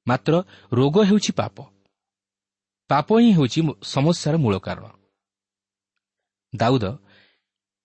ମାତ୍ର 0.09 0.43
ରୋଗ 0.73 1.05
ହେଉଛି 1.05 1.33
ପାପ। 1.33 1.57
ପାପ 2.89 3.09
ହିଁ 3.19 3.33
ହେଉଛି 3.33 3.61
ସମସ୍ୟାର 3.83 4.37
ମୂଳ 4.37 4.59
କାରଣ। 4.59 4.87
ଦାଉଦ 6.57 6.85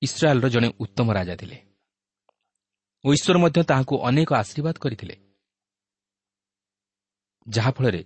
ଇସ୍ରାଏଲ୍ର 0.01 0.49
ଜଣେ 0.49 0.67
ଉତ୍ତମ 0.79 1.13
ରାଜା 1.13 1.35
ଥିଲେ। 1.35 1.57
ଓ 3.05 3.13
ଈଶ୍ୱର 3.13 3.37
ମଧ୍ୟ 3.37 3.63
ତାହାଙ୍କୁ 3.63 3.95
ଅନେକ 4.03 4.33
ଆଶୀର୍ବାଦ 4.33 4.75
କରିଥିଲେ। 4.79 5.15
ଯାହାଫଳରେ 7.49 8.03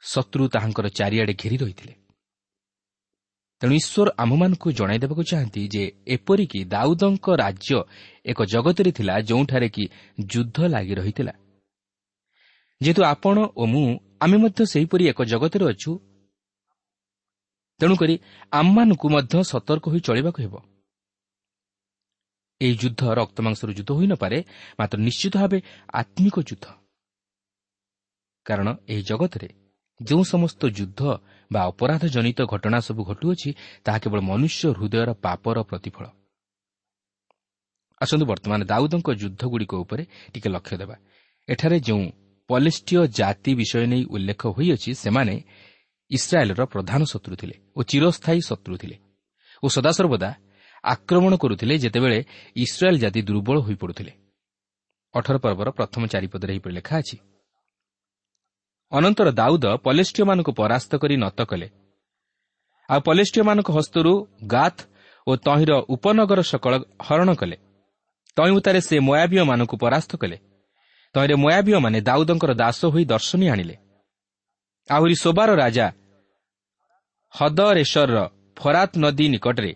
ଶତ୍ରୁ 0.00 0.48
ତାହାଙ୍କର 0.48 0.88
ଚାରିଆଡ଼େ 0.88 1.34
ଘେରି 1.34 1.56
ରହିଥିଲେ। 1.56 1.94
ତେଣୁ 3.60 3.74
ଈଶ୍ୱର 3.74 4.08
ଆମମାନଙ୍କୁ 4.18 4.72
ଜଣାଇଦେବାକୁ 4.72 5.22
ଚାହାନ୍ତି 5.22 5.68
ଯେ 5.68 5.92
ଏପରିକି 6.06 6.64
ଦାଉଦଙ୍କ 6.64 7.26
ରାଜ୍ୟ 7.36 7.82
ଏକ 8.26 8.44
ଜଗତରେ 8.44 8.92
ଥିଲା 8.92 9.20
ଯେଉଁଠାରେ 9.20 9.68
କି 9.68 9.84
ଯୁଦ୍ଧ 10.26 10.58
ଲାଗି 10.64 10.94
ରହିଥିଲା। 10.94 11.32
ଯେହେତୁ 12.80 13.02
ଆପଣ 13.04 13.36
ଓ 13.60 13.62
ମୁଁ 13.66 13.84
ଆମେ 14.24 14.36
ମଧ୍ୟ 14.36 14.60
ସେହିପରି 14.72 15.04
ଏକ 15.08 15.20
ଜଗତରେ 15.24 15.64
ଅଛୁ। 15.72 15.90
ତେଣୁକରି 17.80 18.14
ଆମମାନଙ୍କୁ 18.52 19.06
ମଧ୍ୟ 19.14 19.34
ସତର୍କ 19.52 19.84
ହୋଇ 19.88 20.00
ଚଳିବାକୁ 20.00 20.38
ହେବ। 20.44 20.54
ଏହି 22.60 22.74
ଯୁଦ୍ଧ 22.82 23.02
ରକ୍ତମାଂସର 23.20 23.68
ଯୁଦ୍ଧ 23.78 23.90
ହୋଇନପାରେ 23.98 24.38
ମାତ୍ର 24.80 24.96
ନିଶ୍ଚିତ 24.98 25.34
ଭାବେ 25.42 25.58
ଆତ୍ମିକ 25.92 26.36
ଯୁଦ୍ଧ। 26.48 26.66
କାରଣ 28.46 28.68
ଏହି 28.88 29.02
ଜଗତରେ 29.02 29.48
ଯେଉଁ 30.00 30.22
ସମସ୍ତ 30.24 30.62
ଯୁଦ୍ଧ 30.78 31.00
ବା 31.50 31.60
ଅପରାଧ 31.70 32.02
ଜନିତ 32.14 32.40
ଘଟଣା 32.52 32.78
ସବୁ 32.80 33.02
ଘଟୁଅଛି 33.04 33.50
ତାହା 33.84 33.98
କେବଳ 33.98 34.20
ମନୁଷ୍ୟ 34.30 34.62
ହୃଦୟର 34.78 35.10
ପାପର 35.24 35.56
ପ୍ରତିଫଳ। 35.70 36.04
ଆସନ୍ତୁ 38.00 38.24
ବର୍ତ୍ତମାନ 38.26 38.60
ଦାଉଦଙ୍କ 38.64 39.08
ଯୁଦ୍ଧଗୁଡ଼ିକ 39.22 39.72
ଉପରେ 39.74 40.02
ଟିକେ 40.32 40.48
ଲକ୍ଷ୍ୟ 40.50 40.74
ଦେବା। 40.76 40.96
ଏଠାରେ 41.48 41.76
ଯେଉଁ 41.80 42.04
ପଲିଷ୍ଟିୟ 42.48 43.00
ଜାତି 43.18 43.52
ବିଷୟ 43.54 43.84
ନେଇ 43.92 44.02
ଉଲ୍ଲେଖ 44.14 44.42
ହୋଇଅଛି 44.56 44.90
ସେମାନେ 44.94 45.34
ଇସ୍ରାଏଲ୍ର 46.10 46.62
ପ୍ରଧାନ 46.64 47.00
ଶତ୍ରୁ 47.12 47.34
ଥିଲେ 47.40 47.54
ଓ 47.76 47.80
ଚିରସ୍ଥାୟୀ 47.90 48.40
ଶତ୍ରୁ 48.50 48.74
ଥିଲେ 48.82 48.96
ଓ 49.62 49.66
ସଦାସର୍ବଦା 49.76 50.30
ଆକ୍ରମଣ 50.84 51.32
କରୁଥିଲେ 51.36 51.74
ଯେତେବେଳେ 51.78 52.18
ଇସ୍ରାଏଲ୍ 52.56 52.98
ଜାତି 52.98 53.20
ଦୁର୍ବଳ 53.28 53.56
ହୋଇପଡ଼ୁଥିଲେ। 53.66 54.12
ଅଠର 55.14 55.36
ପର୍ବର 55.44 55.68
ପ୍ରଥମ 55.70 56.02
ଚାରିପଦରେ 56.12 56.50
ଏହିପରି 56.54 56.74
ଲେଖା 56.78 56.94
ଅଛି 57.02 57.16
ଅନନ୍ତର 58.92 59.28
ଦାଉଦ 59.30 59.64
ପଲେଷ୍ଟିୟମାନଙ୍କୁ 59.84 60.52
ପରାସ୍ତ 60.60 60.92
କରି 61.02 61.14
ନତ 61.16 61.38
କଲେ। 61.50 61.68
ଆଉ 62.88 63.00
ପଲେଷ୍ଟିୟମାନଙ୍କ 63.08 63.68
ହସ୍ତରୁ 63.76 64.12
ଗାଥ୍ 64.46 64.80
ଓ 65.26 65.32
ତହିଁର 65.46 65.72
ଉପନଗର 65.94 66.40
ସକଳ 66.52 66.74
ହରଣ 67.06 67.28
କଲେ। 67.40 67.56
ତହିଁଉତାରେ 68.36 68.80
ସେ 68.80 68.96
ମୟାବୀୟମାନଙ୍କୁ 69.08 69.76
ପରାସ୍ତ 69.84 70.12
କଲେ। 70.22 70.36
ତହିଁରେ 71.18 71.36
ମୟାବୀୟମାନେ 71.44 71.98
ଦାଉଦଙ୍କର 72.08 72.52
ଦାସ 72.62 72.80
ହୋଇ 72.94 73.04
ଦର୍ଶନୀ 73.12 73.46
ଆଣିଲେ। 73.52 73.76
ଆହୁରି 74.88 75.14
ସୋବାର 75.24 75.50
ରାଜା 75.62 75.86
ହଦରେଶ୍ୱରର 77.34 78.18
ଫରାତ 78.56 78.90
ନଦୀ 79.02 79.26
ନିକଟରେ 79.34 79.72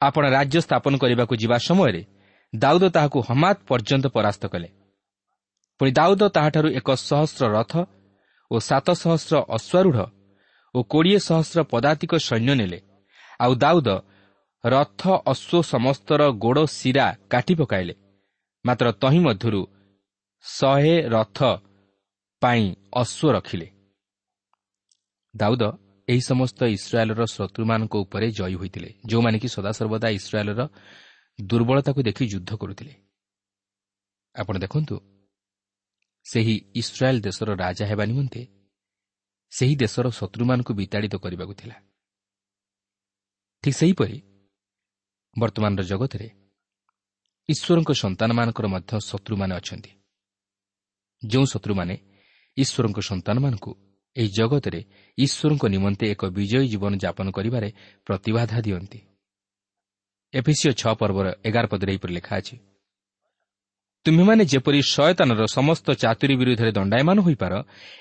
ଆପଣ 0.00 0.24
ରାଜ୍ୟ 0.36 0.58
ସ୍ଥାପନ 0.66 0.92
କରିବାକୁ 1.02 1.34
ଯିବା 1.42 1.56
ସମୟରେ 1.68 2.02
ଦାଉଦ 2.52 2.84
ତାହାକୁ 2.96 3.18
ହମାତ 3.28 3.56
ପର୍ଯ୍ୟନ୍ତ 3.68 4.06
ପରାସ୍ତ 4.16 4.44
କଲେ। 4.52 4.68
ପୁଣି 5.80 5.90
ଦାଉଦ 5.98 6.22
ତାହାଠାରୁ 6.36 6.68
ଏକ 6.78 6.88
ସହସ୍ର 7.08 7.44
ରଥ 7.56 7.72
ଓ 8.50 8.56
ସାତ 8.68 8.86
ସହସ୍ର 9.02 9.34
ଅଶ୍ୱାରୂଢ଼ 9.56 9.98
ଓ 10.74 10.78
କୋଡ଼ିଏ 10.92 11.18
ସହସ୍ର 11.28 11.58
ପଦାତିକ 11.72 12.12
ସୈନ୍ୟ 12.28 12.52
ନେଲେ। 12.60 12.78
ଆଉ 13.40 13.52
ଦାଉଦ 13.54 13.88
ରଥ 14.64 15.02
ଅଶ୍ୱ 15.32 15.66
ସମସ୍ତର 15.72 16.22
ଗୋଡ଼ 16.44 16.60
ଶିରା 16.78 17.06
କାଟି 17.32 17.54
ପକାଇଲେ। 17.54 17.94
ମାତ୍ର 18.64 18.86
ତହିଁ 19.02 19.20
ମଧ୍ୟରୁ 19.28 19.62
ଶହେ 20.46 20.96
ରଥ 21.08 21.38
ପାଇଁ 22.42 22.64
ଅଶ୍ୱ 23.02 23.32
ରଖିଲେ। 23.36 23.68
ଦାଉଦ 25.34 25.62
ଏହି 26.08 26.22
ସମସ୍ତ 26.30 26.60
ଇସ୍ରାଏଲ୍ର 26.76 27.22
ଶତ୍ରୁମାନଙ୍କ 27.36 27.94
ଉପରେ 28.04 28.26
ଜୟୀ 28.30 28.54
ହୋଇଥିଲେ 28.60 28.90
ଯେଉଁମାନେ 29.10 29.36
କି 29.42 29.48
ସଦାସର୍ବଦା 29.56 30.08
ଇସ୍ରାଏଲ୍ର 30.18 30.60
ଦୁର୍ବଳତାକୁ 31.38 32.00
ଦେଖି 32.08 32.24
ଯୁଦ୍ଧ 32.32 32.50
କରୁଥିଲେ। 32.60 32.94
ଆପଣ 34.34 34.54
ଦେଖନ୍ତୁ 34.64 34.96
ସେହି 36.26 36.54
ଇସ୍ରାଏଲ୍ 36.74 37.20
ଦେଶର 37.20 37.48
ରାଜା 37.64 37.84
ହେବା 37.90 38.04
ନିମନ୍ତେ 38.10 38.42
ସେହି 39.52 39.74
ଦେଶର 39.76 40.06
ଶତ୍ରୁମାନଙ୍କୁ 40.10 40.72
ବିତାଡ଼ିତ 40.80 41.14
କରିବାକୁ 41.24 41.54
ଥିଲା। 41.60 41.76
ଠିକ୍ 43.64 43.78
ସେହିପରି 43.80 44.18
ବର୍ତ୍ତମାନର 45.36 45.82
ଜଗତରେ 45.82 46.28
ଈଶ୍ୱରଙ୍କ 47.48 47.90
ସନ୍ତାନମାନଙ୍କର 48.02 48.66
ମଧ୍ୟ 48.74 48.92
ଶତ୍ରୁମାନେ 49.10 49.54
ଅଛନ୍ତି। 49.60 49.90
ଯେଉଁ 51.22 51.46
ଶତ୍ରୁମାନେ 51.52 51.94
ଈଶ୍ୱରଙ୍କ 52.56 52.98
ସନ୍ତାନମାନଙ୍କୁ 53.10 53.72
ଏହି 54.16 54.28
ଜଗତରେ 54.38 54.80
ଈଶ୍ୱରଙ୍କ 55.18 55.64
ନିମନ୍ତେ 55.74 56.04
ଏକ 56.12 56.22
ବିଜୟୀ 56.36 56.66
ଜୀବନ 56.72 56.92
ଯାପନ 57.04 57.26
କରିବାରେ 57.36 57.68
ପ୍ରତିବାଧା 58.06 58.58
ଦିଅନ୍ତି। 58.66 58.98
ଏଫିସିଓ 60.34 60.72
ଛଅ 60.80 60.92
ପର୍ବର 61.00 61.26
ଏଗାର 61.48 61.64
ପଦରେ 61.72 61.90
ଏହିପରି 61.92 62.12
ଲେଖା 62.18 62.34
ଅଛି 62.40 62.56
ତୁମେମାନେ 64.06 64.42
ଯେପରି 64.52 64.80
ଶୟତାନର 64.94 65.42
ସମସ୍ତ 65.50 65.86
ଚାତୁରୀ 66.02 66.34
ବିରୁଦ୍ଧରେ 66.40 66.70
ଦଣ୍ଡାୟମାନ 66.78 67.16
ହୋଇପାର 67.26 67.52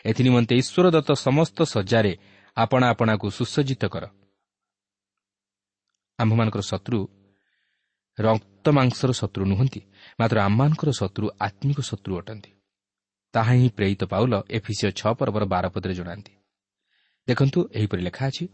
ଏଥିନିମନ୍ତେ 0.05 0.53
ଈଶ୍ୱର 0.61 0.85
ଦତ୍ତ 0.95 1.11
ସମସ୍ତ 1.25 1.57
ସଜ୍ଜାରେ 1.73 2.13
ଆପଣା 2.57 2.85
ଆପଣାକୁ 2.93 3.25
ସୁସଜ୍ଜିତ 3.37 3.83
କର। 3.93 4.03
ଆମ୍ଭମାନଙ୍କର 6.19 6.61
ଶତ୍ରୁ 6.71 6.99
ରକ୍ତ 8.17 8.65
ମାଂସର 8.77 9.11
ଶତ୍ରୁ 9.11 9.43
ନୁହନ୍ତି 9.51 9.81
ମାତ୍ର 10.19 10.37
ଆମମାନଙ୍କର 10.47 10.89
ଶତ୍ରୁ 11.01 11.25
ଆତ୍ମିକ 11.47 11.79
ଶତ୍ରୁ 11.89 12.13
ଅଟନ୍ତି। 12.21 12.54
ତାହା 13.35 13.53
ହିଁ 13.59 13.67
ପ୍ରେରିତ 13.77 14.01
ପାଉଲ 14.13 14.33
ଏଫିସିଓ 14.57 14.89
ଛଅ 14.99 15.11
ପର୍ବର 15.19 15.43
ବାରପଦରେ 15.53 15.93
ଜଣାନ୍ତି। 15.99 16.33
ଦେଖନ୍ତୁ 17.27 17.59
ଏହିପରି 17.77 18.01
ଲେଖା 18.07 18.23
ଅଛି। 18.27 18.45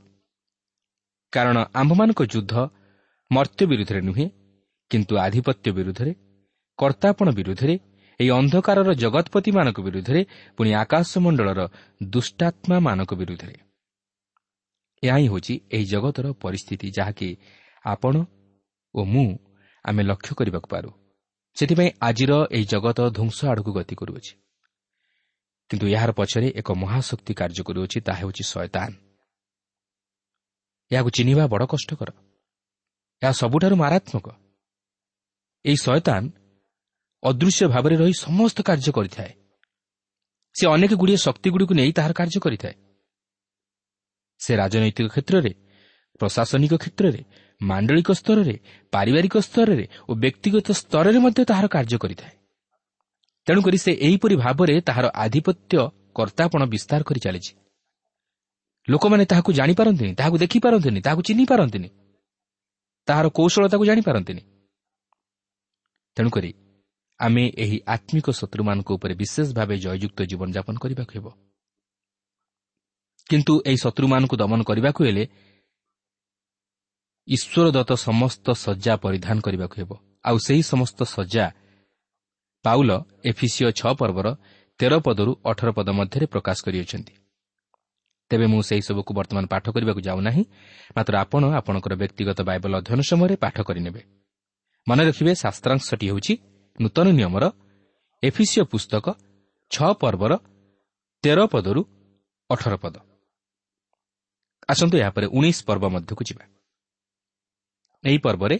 କାରଣ 1.33 1.57
ଆମ୍ଭମାନଙ୍କ 1.73 2.21
ଯୁଦ୍ଧ 2.33 2.53
ମର୍ତ୍ତ୍ୟ 3.31 3.63
ବିରୁଦ୍ଧରେ 3.71 4.01
ନୁହେଁ 4.01 4.25
କିନ୍ତୁ 4.91 5.13
ଆଧିପତ୍ୟ 5.17 5.67
ବିରୁଦ୍ଧରେ 5.77 6.11
କର୍ତ୍ତାପଣ 6.79 7.27
ବିରୁଦ୍ଧରେ 7.39 7.75
ଏହି 8.19 8.29
ଅନ୍ଧକାରର 8.39 8.89
ଜଗତପତିମାନଙ୍କ 9.03 9.79
ବିରୁଦ୍ଧରେ 9.87 10.21
ପୁଣି 10.57 10.71
ଆକାଶମଣ୍ଡଳର 10.73 11.61
ଦୁଷ୍ଟାତ୍ମାମାନଙ୍କ 12.13 13.11
ବିରୁଦ୍ଧରେ। 13.21 13.55
ଏହା 15.03 15.17
ହିଁ 15.17 15.27
ହେଉଛି 15.31 15.53
ଏହି 15.71 15.85
ଜଗତର 15.85 16.25
ପରିସ୍ଥିତି 16.43 16.87
ଯାହାକି 16.97 17.29
ଆପଣ 17.85 18.15
ଓ 18.95 19.01
ମୁଁ 19.13 19.27
ଆମେ 19.85 20.01
ଲକ୍ଷ୍ୟ 20.03 20.33
କରିବାକୁ 20.39 20.67
ପାରୁ। 20.73 20.89
ସେଥିପାଇଁ 21.57 21.89
ଆଜିର 22.01 22.31
ଏହି 22.55 22.65
ଜଗତ 22.73 22.99
ଧ୍ୱଂସ 23.17 23.37
ଆଡ଼କୁ 23.51 23.71
ଗତି 23.77 23.95
କରୁଅଛି। 23.95 24.33
କିନ୍ତୁ 25.71 25.87
ଏହାର 25.87 26.11
ପଛରେ 26.11 26.47
ଏକ 26.59 26.69
ମହାଶକ୍ତି 26.75 27.33
କାର୍ଯ୍ୟ 27.33 27.63
କରୁଅଛି 27.67 27.97
ତାହା 28.07 28.19
ହେଉଛି 28.21 28.43
ଶୟତାନ 28.43 28.91
ଏହାକୁ 30.91 31.09
ଚିହ୍ନିବା 31.15 31.43
ବଡ଼ 31.47 31.65
କଷ୍ଟକର 31.73 32.09
ଏହା 33.21 33.33
ସବୁଠାରୁ 33.41 33.75
ମାରାତ୍ମକ 33.83 34.27
ଏହି 35.65 35.77
ଶୟତାନ 35.85 36.23
ଅଦୃଶ୍ୟ 37.23 37.65
ଭାବରେ 37.73 37.95
ରହି 37.95 38.13
ସମସ୍ତ 38.25 38.57
କାର୍ଯ୍ୟ 38.61 38.91
କରିଥାଏ 38.91 39.31
ସେ 40.55 40.63
ଅନେକ 40.67 40.91
ଗୁଡ଼ିଏ 40.93 41.17
ଶକ୍ତିଗୁଡ଼ିକୁ 41.17 41.73
ନେଇ 41.73 41.91
ତାହାର 41.93 42.13
କାର୍ଯ୍ୟ 42.13 42.39
କରିଥାଏ 42.45 42.75
ସେ 44.41 44.51
ରାଜନୈତିକ 44.55 45.07
କ୍ଷେତ୍ରରେ 45.07 45.51
ପ୍ରଶାସନିକ 46.19 46.73
କ୍ଷେତ୍ରରେ 46.83 47.21
ମାଣ୍ଡଳିକ 47.61 48.09
ସ୍ତରରେ 48.11 48.55
ପାରିବାରିକ 48.93 49.35
ସ୍ତରରେ 49.37 49.85
ଓ 50.09 50.11
ବ୍ୟକ୍ତିଗତ 50.23 50.67
ସ୍ତରରେ 50.81 51.17
ମଧ୍ୟ 51.19 51.41
ତାହାର 51.45 51.65
କାର୍ଯ୍ୟ 51.67 51.97
କରିଥାଏ 51.97 52.40
ତେଣୁକରି 53.47 53.77
ସେ 53.77 53.91
ଏହିପରି 54.05 54.35
ଭାବରେ 54.43 54.75
ତାହାର 54.87 55.05
ଆଧିପତ୍ୟ 55.23 55.73
କର୍ତ୍ତାପଣ 56.17 56.61
ବିସ୍ତାର 56.73 57.01
କରି 57.09 57.19
ଚାଲିଛି। 57.25 57.53
ଲୋକମାନେ 58.87 59.23
ତାହାକୁ 59.31 59.49
ଜାଣିପାରନ୍ତିନି 59.59 60.13
ତାହାକୁ 60.19 60.37
ଦେଖିପାରନ୍ତିନି 60.43 60.99
ତାହାକୁ 61.05 61.21
ଚିହ୍ନି 61.27 61.45
ପାରନ୍ତିନି 61.51 61.89
ତାହାର 63.07 63.25
କୌଶଳତାକୁ 63.37 63.83
ଜାଣିପାରନ୍ତିନି। 63.89 64.41
ତେଣୁକରି 66.17 66.51
ଆମେ 67.19 67.43
ଏହି 67.63 67.77
ଆତ୍ମିକ 67.95 68.27
ଶତ୍ରୁମାନଙ୍କ 68.39 68.89
ଉପରେ 68.97 69.13
ବିଶେଷ 69.21 69.47
ଭାବେ 69.57 69.75
ଜୟଯୁକ୍ତ 69.83 70.19
ଜୀବନଯାପନ 70.31 70.75
କରିବାକୁ 70.83 71.11
ହେବ। 71.17 71.27
କିନ୍ତୁ 73.29 73.53
ଏହି 73.69 73.77
ଶତ୍ରୁମାନଙ୍କୁ 73.83 74.35
ଦମନ 74.41 74.59
କରିବାକୁ 74.69 75.01
ହେଲେ 75.07 75.23
ଈଶ୍ୱର 77.27 77.67
ଦତ୍ତ 77.75 77.91
ସମସ୍ତ 78.07 78.45
ଶଯ୍ୟା 78.63 78.93
ପରିଧାନ 79.03 79.37
କରିବାକୁ 79.45 79.75
ହେବ। 79.81 79.91
ଆଉ 80.27 80.37
ସେହି 80.45 80.63
ସମସ୍ତ 80.71 80.99
ଶଯ୍ୟା 81.15 81.45
ପାଉଲ 82.65 82.91
ଏଫିସିଓ 83.29 83.69
ଛଅ 83.79 83.91
ପର୍ବର 83.99 84.27
ତେର 84.79 84.93
ପଦରୁ 85.05 85.31
ଅଠର 85.49 85.69
ପଦ 85.77 85.87
ମଧ୍ୟରେ 85.99 86.25
ପ୍ରକାଶ 86.33 86.57
କରିଅଛନ୍ତି। 86.65 87.13
ତେବେ 88.31 88.45
ମୁଁ 88.51 88.61
ସେହିସବୁକୁ 88.69 89.11
ବର୍ତ୍ତମାନ 89.19 89.45
ପାଠ 89.53 89.65
କରିବାକୁ 89.75 90.01
ଯାଉନାହିଁ 90.07 90.43
ମାତ୍ର 90.95 91.13
ଆପଣ 91.23 91.41
ଆପଣଙ୍କର 91.59 91.93
ବ୍ୟକ୍ତିଗତ 92.01 92.39
ବାଇବଲ 92.49 92.71
ଅଧ୍ୟୟନ 92.79 93.01
ସମୟରେ 93.09 93.35
ପାଠ 93.43 93.57
କରିନେବେ। 93.67 94.01
ମନେ 94.87 95.01
ରଖିବେ 95.09 95.31
ଶାସ୍ତ୍ରାଂଶଟି 95.43 96.05
ହେଉଛି 96.09 96.33
ନୂତନ 96.81 97.07
ନିୟମର 97.19 97.43
ଏଫିସିଓ 98.23 98.63
ପୁସ୍ତକ 98.71 99.05
ଛଅ 99.71 99.89
ପର୍ବର 100.01 100.31
ତେର 101.23 101.39
ପଦରୁ 101.53 101.81
ଅଠର 102.49 102.73
ପଦ। 102.83 102.95
ଆସନ୍ତୁ 104.71 104.95
ଏହାପରେ 105.03 105.25
ଉଣେଇଶ 105.37 105.59
ପର୍ବ 105.67 105.83
ମଧ୍ୟକୁ 105.95 106.23
ଯିବା। 106.29 106.43
ଏହି 108.03 108.17
ପର୍ବରେ 108.25 108.55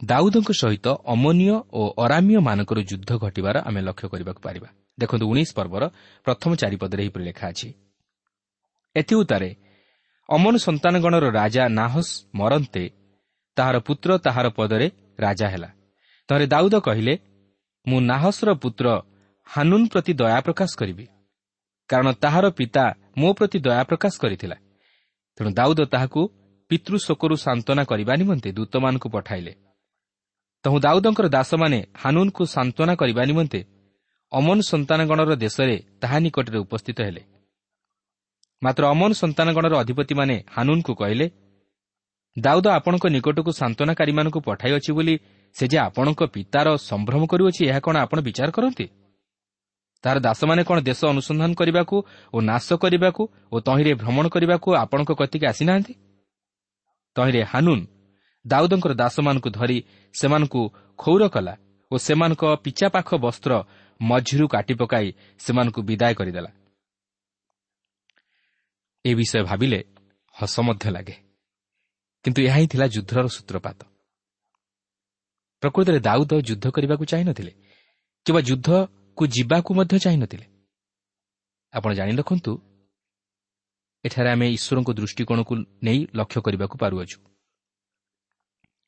ଦାଉଦଙ୍କ 0.00 0.50
ସହିତ 0.52 0.86
ଅମନୀୟ 1.14 1.54
ଓ 1.72 1.82
ଅରାମୀୟମାନଙ୍କର 2.04 2.78
ଯୁଦ୍ଧ 2.90 3.10
ଘଟିବାର 3.24 3.56
ଆମେ 3.68 3.80
ଲକ୍ଷ୍ୟ 3.88 4.06
କରିବାକୁ 4.12 4.40
ପାରିବା। 4.46 4.68
ଦେଖନ୍ତୁ 5.00 5.24
ଉଣେଇଶ 5.32 5.50
ପର୍ବର 5.58 5.82
ପ୍ରଥମ 6.26 6.50
ଚାରିପଦରେ 6.62 7.00
ଏହିପରି 7.04 7.24
ଲେଖା 7.24 7.46
ଅଛି। 7.52 7.68
ଏଥିଉତାରେ 8.96 9.50
ଅମନ 10.28 10.54
ସନ୍ତାନଗଣର 10.66 11.24
ରାଜା 11.40 11.62
ନାହସ୍ 11.80 12.12
ମରନ୍ତେ 12.38 12.84
ତାହାର 13.56 13.76
ପୁତ୍ର 13.86 14.10
ତାହାର 14.26 14.46
ପଦରେ 14.58 14.86
ରାଜା 15.18 15.46
ହେଲା। 15.52 15.70
ଥରେ 16.28 16.46
ଦାଉଦ 16.54 16.74
କହିଲେ 16.86 17.14
ମୁଁ 17.86 17.98
ନାହସ୍ର 18.12 18.48
ପୁତ୍ର 18.62 18.86
ହାନୁନ୍ 19.46 19.86
ପ୍ରତି 19.92 20.12
ଦୟା 20.20 20.38
ପ୍ରକାଶ 20.46 20.70
କରିବି 20.80 21.04
କାରଣ 21.90 22.08
ତାହାର 22.22 22.44
ପିତା 22.58 22.84
ମୋ 23.20 23.28
ପ୍ରତି 23.38 23.58
ଦୟା 23.66 23.82
ପ୍ରକାଶ 23.90 24.14
କରିଥିଲା। 24.22 24.56
ତେଣୁ 25.38 25.50
ଦାଉଦ 25.58 25.80
ତାହାକୁ 25.92 26.20
ପିତୃଶୋକରୁ 26.70 27.34
ସାନ୍ତ୍ୱନା 27.46 27.82
କରିବା 27.90 28.12
ନିମନ୍ତେ 28.20 28.48
ଦୂତମାନଙ୍କୁ 28.58 29.08
ପଠାଇଲେ। 29.14 29.52
ତହୁ 30.64 30.76
ଦାଉଦଙ୍କର 30.78 31.26
ଦାସମାନେ 31.28 31.78
ହାନୁନ୍କୁ 32.02 32.42
ସାନ୍ତ୍ୱନା 32.54 32.94
କରିବା 32.94 33.22
ନିମନ୍ତେ 33.30 33.60
ଅମନ 34.32 34.58
ସନ୍ତାନଗଣର 34.70 35.32
ଦେଶରେ 35.44 35.76
ତାହା 36.00 36.18
ନିକଟରେ 36.24 36.58
ଉପସ୍ଥିତ 36.64 36.98
ହେଲେ। 37.06 37.22
ମାତ୍ର 38.62 38.82
ଅମନ 38.94 39.10
ସନ୍ତାନଗଣର 39.22 39.74
ଅଧିପତିମାନେ 39.82 40.36
ହାନୁନ୍କୁ 40.54 40.92
କହିଲେ 40.94 41.26
ଦାଉଦ 42.36 42.66
ଆପଣଙ୍କ 42.78 43.04
ନିକଟକୁ 43.14 43.50
ସାନ୍ତ୍ୱନାକାରୀମାନଙ୍କୁ 43.60 44.38
ପଠାଇଅଛି 44.48 44.90
ବୋଲି 44.96 45.14
ସେ 45.56 45.64
ଯେ 45.72 45.78
ଆପଣଙ୍କ 45.88 46.20
ପିତାର 46.34 46.66
ସମ୍ଭ୍ରମ 46.90 47.22
କରୁଅଛି 47.32 47.62
ଏହା 47.70 47.80
କ'ଣ 47.86 47.96
ଆପଣ 48.04 48.18
ବିଚାର 48.26 48.48
କରନ୍ତି? 48.56 48.86
ତାହାର 50.04 50.18
ଦାସମାନେ 50.26 50.62
କ'ଣ 50.68 50.78
ଦେଶ 50.88 51.00
ଅନୁସନ୍ଧାନ 51.12 51.52
କରିବାକୁ 51.60 51.96
ଓ 52.34 52.36
ନାଶ 52.50 52.68
କରିବାକୁ 52.82 53.22
ଓ 53.52 53.56
ତହିଁରେ 53.66 53.92
ଭ୍ରମଣ 54.02 54.24
କରିବାକୁ 54.34 54.68
ଆପଣଙ୍କ 54.82 55.10
କତିକି 55.20 55.46
ଆସିନାହାନ୍ତି? 55.52 55.92
ତହିଁରେ 57.16 57.42
ହାନୁନ୍ 57.52 57.82
ଦାଉଦଙ୍କର 58.44 58.92
ଦାସମାନଙ୍କୁ 58.94 59.50
ଧରି 59.50 59.78
ସେମାନଙ୍କୁ 60.14 60.60
କ୍ଷୌର 60.98 61.22
କଲା 61.28 61.54
ଓ 61.90 61.94
ସେମାନଙ୍କ 61.96 62.42
ପିଚାପାଖ 62.64 63.08
ବସ୍ତ୍ର 63.24 63.52
ମଝିରୁ 64.00 64.46
କାଟି 64.48 64.74
ପକାଇ 64.74 65.06
ସେମାନଙ୍କୁ 65.38 65.80
ବିଦାୟ 65.82 66.14
କରିଦେଲା। 66.14 66.50
ଏ 69.04 69.10
ବିଷୟ 69.14 69.42
ଭାବିଲେ 69.44 69.78
ହସ 70.36 70.54
ମଧ୍ୟ 70.60 70.86
ଲାଗେ। 70.90 71.14
କିନ୍ତୁ 72.24 72.40
ଏହା 72.42 72.56
ହିଁ 72.56 72.66
ଥିଲା 72.66 72.86
ଯୁଦ୍ଧର 72.86 73.26
ସୂତ୍ରପାତ। 73.28 73.78
ପ୍ରକୃତରେ 75.62 75.98
ଦାଉଦ 76.00 76.32
ଯୁଦ୍ଧ 76.48 76.64
କରିବାକୁ 76.70 77.04
ଚାହିଁନଥିଲେ 77.04 77.52
କିମ୍ବା 78.26 78.40
ଯୁଦ୍ଧକୁ 78.48 79.22
ଯିବାକୁ 79.26 79.70
ମଧ୍ୟ 79.74 79.94
ଚାହିଁନଥିଲେ। 80.04 80.46
ଆପଣ 81.74 81.90
ଜାଣି 81.94 82.12
ରଖନ୍ତୁ 82.16 82.52
ଏଠାରେ 84.04 84.28
ଆମେ 84.30 84.46
ଈଶ୍ୱରଙ୍କ 84.56 84.90
ଦୃଷ୍ଟିକୋଣକୁ 84.98 85.52
ନେଇ 85.82 85.98
ଲକ୍ଷ୍ୟ 86.14 86.38
କରିବାକୁ 86.46 86.76
ପାରୁଅଛୁ। 86.78 87.31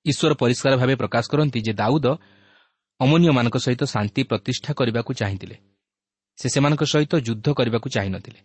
ଈଶ୍ୱର 0.07 0.35
ପରିଷ୍କାର 0.35 0.77
ଭାବେ 0.77 0.95
ପ୍ରକାଶ 0.97 1.25
କରନ୍ତି 1.33 1.59
ଯେ 1.61 1.73
ଦାଉଦ 1.73 2.07
ଅମନୀୟମାନଙ୍କ 3.01 3.57
ସହିତ 3.57 3.83
ଶାନ୍ତି 3.85 4.21
ପ୍ରତିଷ୍ଠା 4.23 4.71
କରିବାକୁ 4.75 5.13
ଚାହିଁଥିଲେ। 5.15 5.57
ସେ 6.39 6.47
ସେମାନଙ୍କ 6.49 6.83
ସହିତ 6.85 7.13
ଯୁଦ୍ଧ 7.27 7.47
କରିବାକୁ 7.53 7.89
ଚାହିଁନଥିଲେ। 7.89 8.41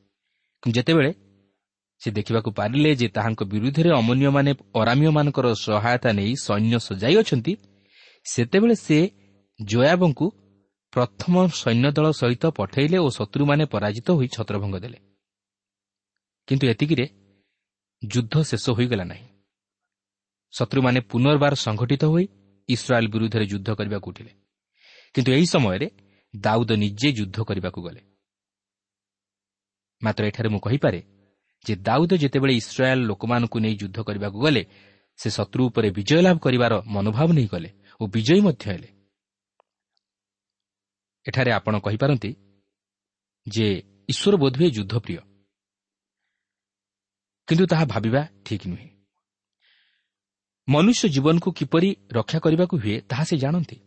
ଯେତେବେଳେ 0.69 1.11
ସେ 2.01 2.09
ଦେଖିବାକୁ 2.11 2.49
ପାରିଲେ 2.51 2.95
ଯେ 2.95 3.07
ତାହାଙ୍କ 3.07 3.41
ବିରୁଦ୍ଧରେ 3.43 3.89
ଅମନ୍ୟମାନେ 3.91 4.51
ଅରାମୀୟମାନଙ୍କର 4.75 5.47
ସହାୟତା 5.53 6.09
ନେଇ 6.13 6.31
ସୈନ୍ୟ 6.35 6.75
ସଜାଇ 6.79 7.15
ଅଛନ୍ତି 7.21 7.53
ସେତେବେଳେ 8.25 8.75
ସେ 8.75 8.97
ଜୟାବଙ୍କୁ 9.59 10.25
ପ୍ରଥମ 10.93 11.33
ସୈନ୍ୟ 11.53 11.91
ଦଳ 11.91 12.07
ସହିତ 12.11 12.43
ପଠାଇଲେ 12.55 12.97
ଓ 12.97 13.09
ଶତ୍ରୁମାନେ 13.09 13.63
ପରାଜିତ 13.65 14.07
ହୋଇ 14.11 14.27
ଛତ୍ରଭଙ୍ଗ 14.27 14.75
ଦେଲେ। 14.79 14.99
କିନ୍ତୁ 16.47 16.65
ଏତିକିରେ 16.67 17.05
ଯୁଦ୍ଧ 18.01 18.33
ଶେଷ 18.43 18.65
ହୋଇଗଲା 18.69 19.03
ନାହିଁ। 19.03 19.38
ଶତ୍ରୁମାନେ 20.53 20.99
ପୁନର୍ବାର 21.01 21.53
ସଂଘଟିତ 21.55 22.03
ହୋଇ 22.05 22.25
ଇସ୍ରାଏଲ୍ 22.69 23.07
ବିରୁଦ୍ଧରେ 23.07 23.45
ଯୁଦ୍ଧ 23.45 23.69
କରିବାକୁ 23.71 24.09
ଉଠିଲେ। 24.09 24.31
କିନ୍ତୁ 25.15 25.31
ଏହି 25.31 25.45
ସମୟରେ 25.45 25.87
ଦାଉଦ 26.35 26.71
ନିଜେ 26.71 27.09
ଯୁଦ୍ଧ 27.11 27.37
କରିବାକୁ 27.41 27.81
ଗଲେ। 27.81 28.01
ମାତ୍ର 30.01 30.23
ଏଠାରେ 30.25 30.49
ମୁଁ 30.49 30.59
କହିପାରେ 30.59 30.99
ଯେ 31.65 31.75
ଦାଉଦ 31.75 32.11
ଯେତେବେଳେ 32.13 32.53
ଇସ୍ରାଏଲ୍ 32.53 33.03
ଲୋକମାନଙ୍କୁ 33.05 33.59
ନେଇ 33.59 33.75
ଯୁଦ୍ଧ 33.75 33.97
କରିବାକୁ 33.99 34.37
ଗଲେ 34.39 34.63
ସେ 35.19 35.29
ଶତ୍ରୁ 35.29 35.61
ଉପରେ 35.67 35.89
ବିଜୟ 35.91 36.21
ଲାଭ 36.21 36.37
କରିବାର 36.37 36.73
ମନୋଭାବ 36.85 37.29
ନେଇ 37.33 37.47
ଗଲେ 37.47 37.69
ଓ 37.99 38.03
ବିଜୟୀ 38.07 38.41
ମଧ୍ୟ 38.41 38.63
ହେଲେ। 38.71 38.89
ଏଠାରେ 41.25 41.51
ଆପଣ 41.51 41.73
କହିପାରନ୍ତି 41.79 42.31
ଯେ 43.47 43.67
ଈଶ୍ୱର 44.09 44.35
ବୋଧହୁଏ 44.35 44.69
ଯୁଦ୍ଧପ୍ରିୟ 44.71 45.17
କିନ୍ତୁ 47.47 47.65
ତାହା 47.65 47.85
ଭାବିବା 47.85 48.21
ଠିକ୍ 48.45 48.67
ନୁହେଁ। 48.67 48.98
ମନୁଷ୍ୟ 50.69 51.09
ଜୀବନକୁ 51.09 51.51
କିପରି 51.51 51.95
ରକ୍ଷା 52.11 52.39
କରିବାକୁ 52.39 52.75
ହୁଏ 52.77 53.01
ତାହା 53.01 53.23
ସେ 53.23 53.37
ଜାଣନ୍ତି। 53.37 53.77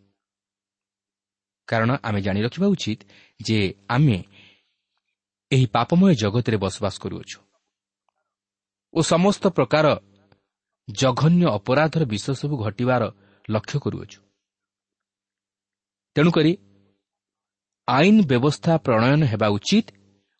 କାରଣ 1.68 1.90
ଆମେ 2.02 2.20
ଜାଣି 2.20 2.40
ରଖିବା 2.42 2.66
ଉଚିତ 2.66 3.00
ଯେ 3.40 3.74
ଆମେ 3.88 4.24
ଏହି 5.50 5.66
ପାପମୟ 5.66 6.14
ଜଗତରେ 6.14 6.56
ବସବାସ 6.56 6.94
କରୁଅଛୁ। 6.98 7.38
ଓ 8.94 9.00
ସମସ୍ତ 9.02 9.44
ପ୍ରକାର 9.48 9.86
ଜଘନ୍ୟ 10.90 11.46
ଅପରାଧର 11.48 12.04
ବିଷୟ 12.04 12.34
ସବୁ 12.34 12.56
ଘଟିବାର 12.56 13.02
ଲକ୍ଷ୍ୟ 13.50 13.78
କରୁଅଛୁ। 13.78 14.20
ତେଣୁକରି 16.16 16.52
ଆଇନ 17.88 18.16
ବ୍ୟବସ୍ଥା 18.22 18.72
ପ୍ରଣୟନ 18.78 19.22
ହେବା 19.24 19.48
ଉଚିତ 19.48 19.86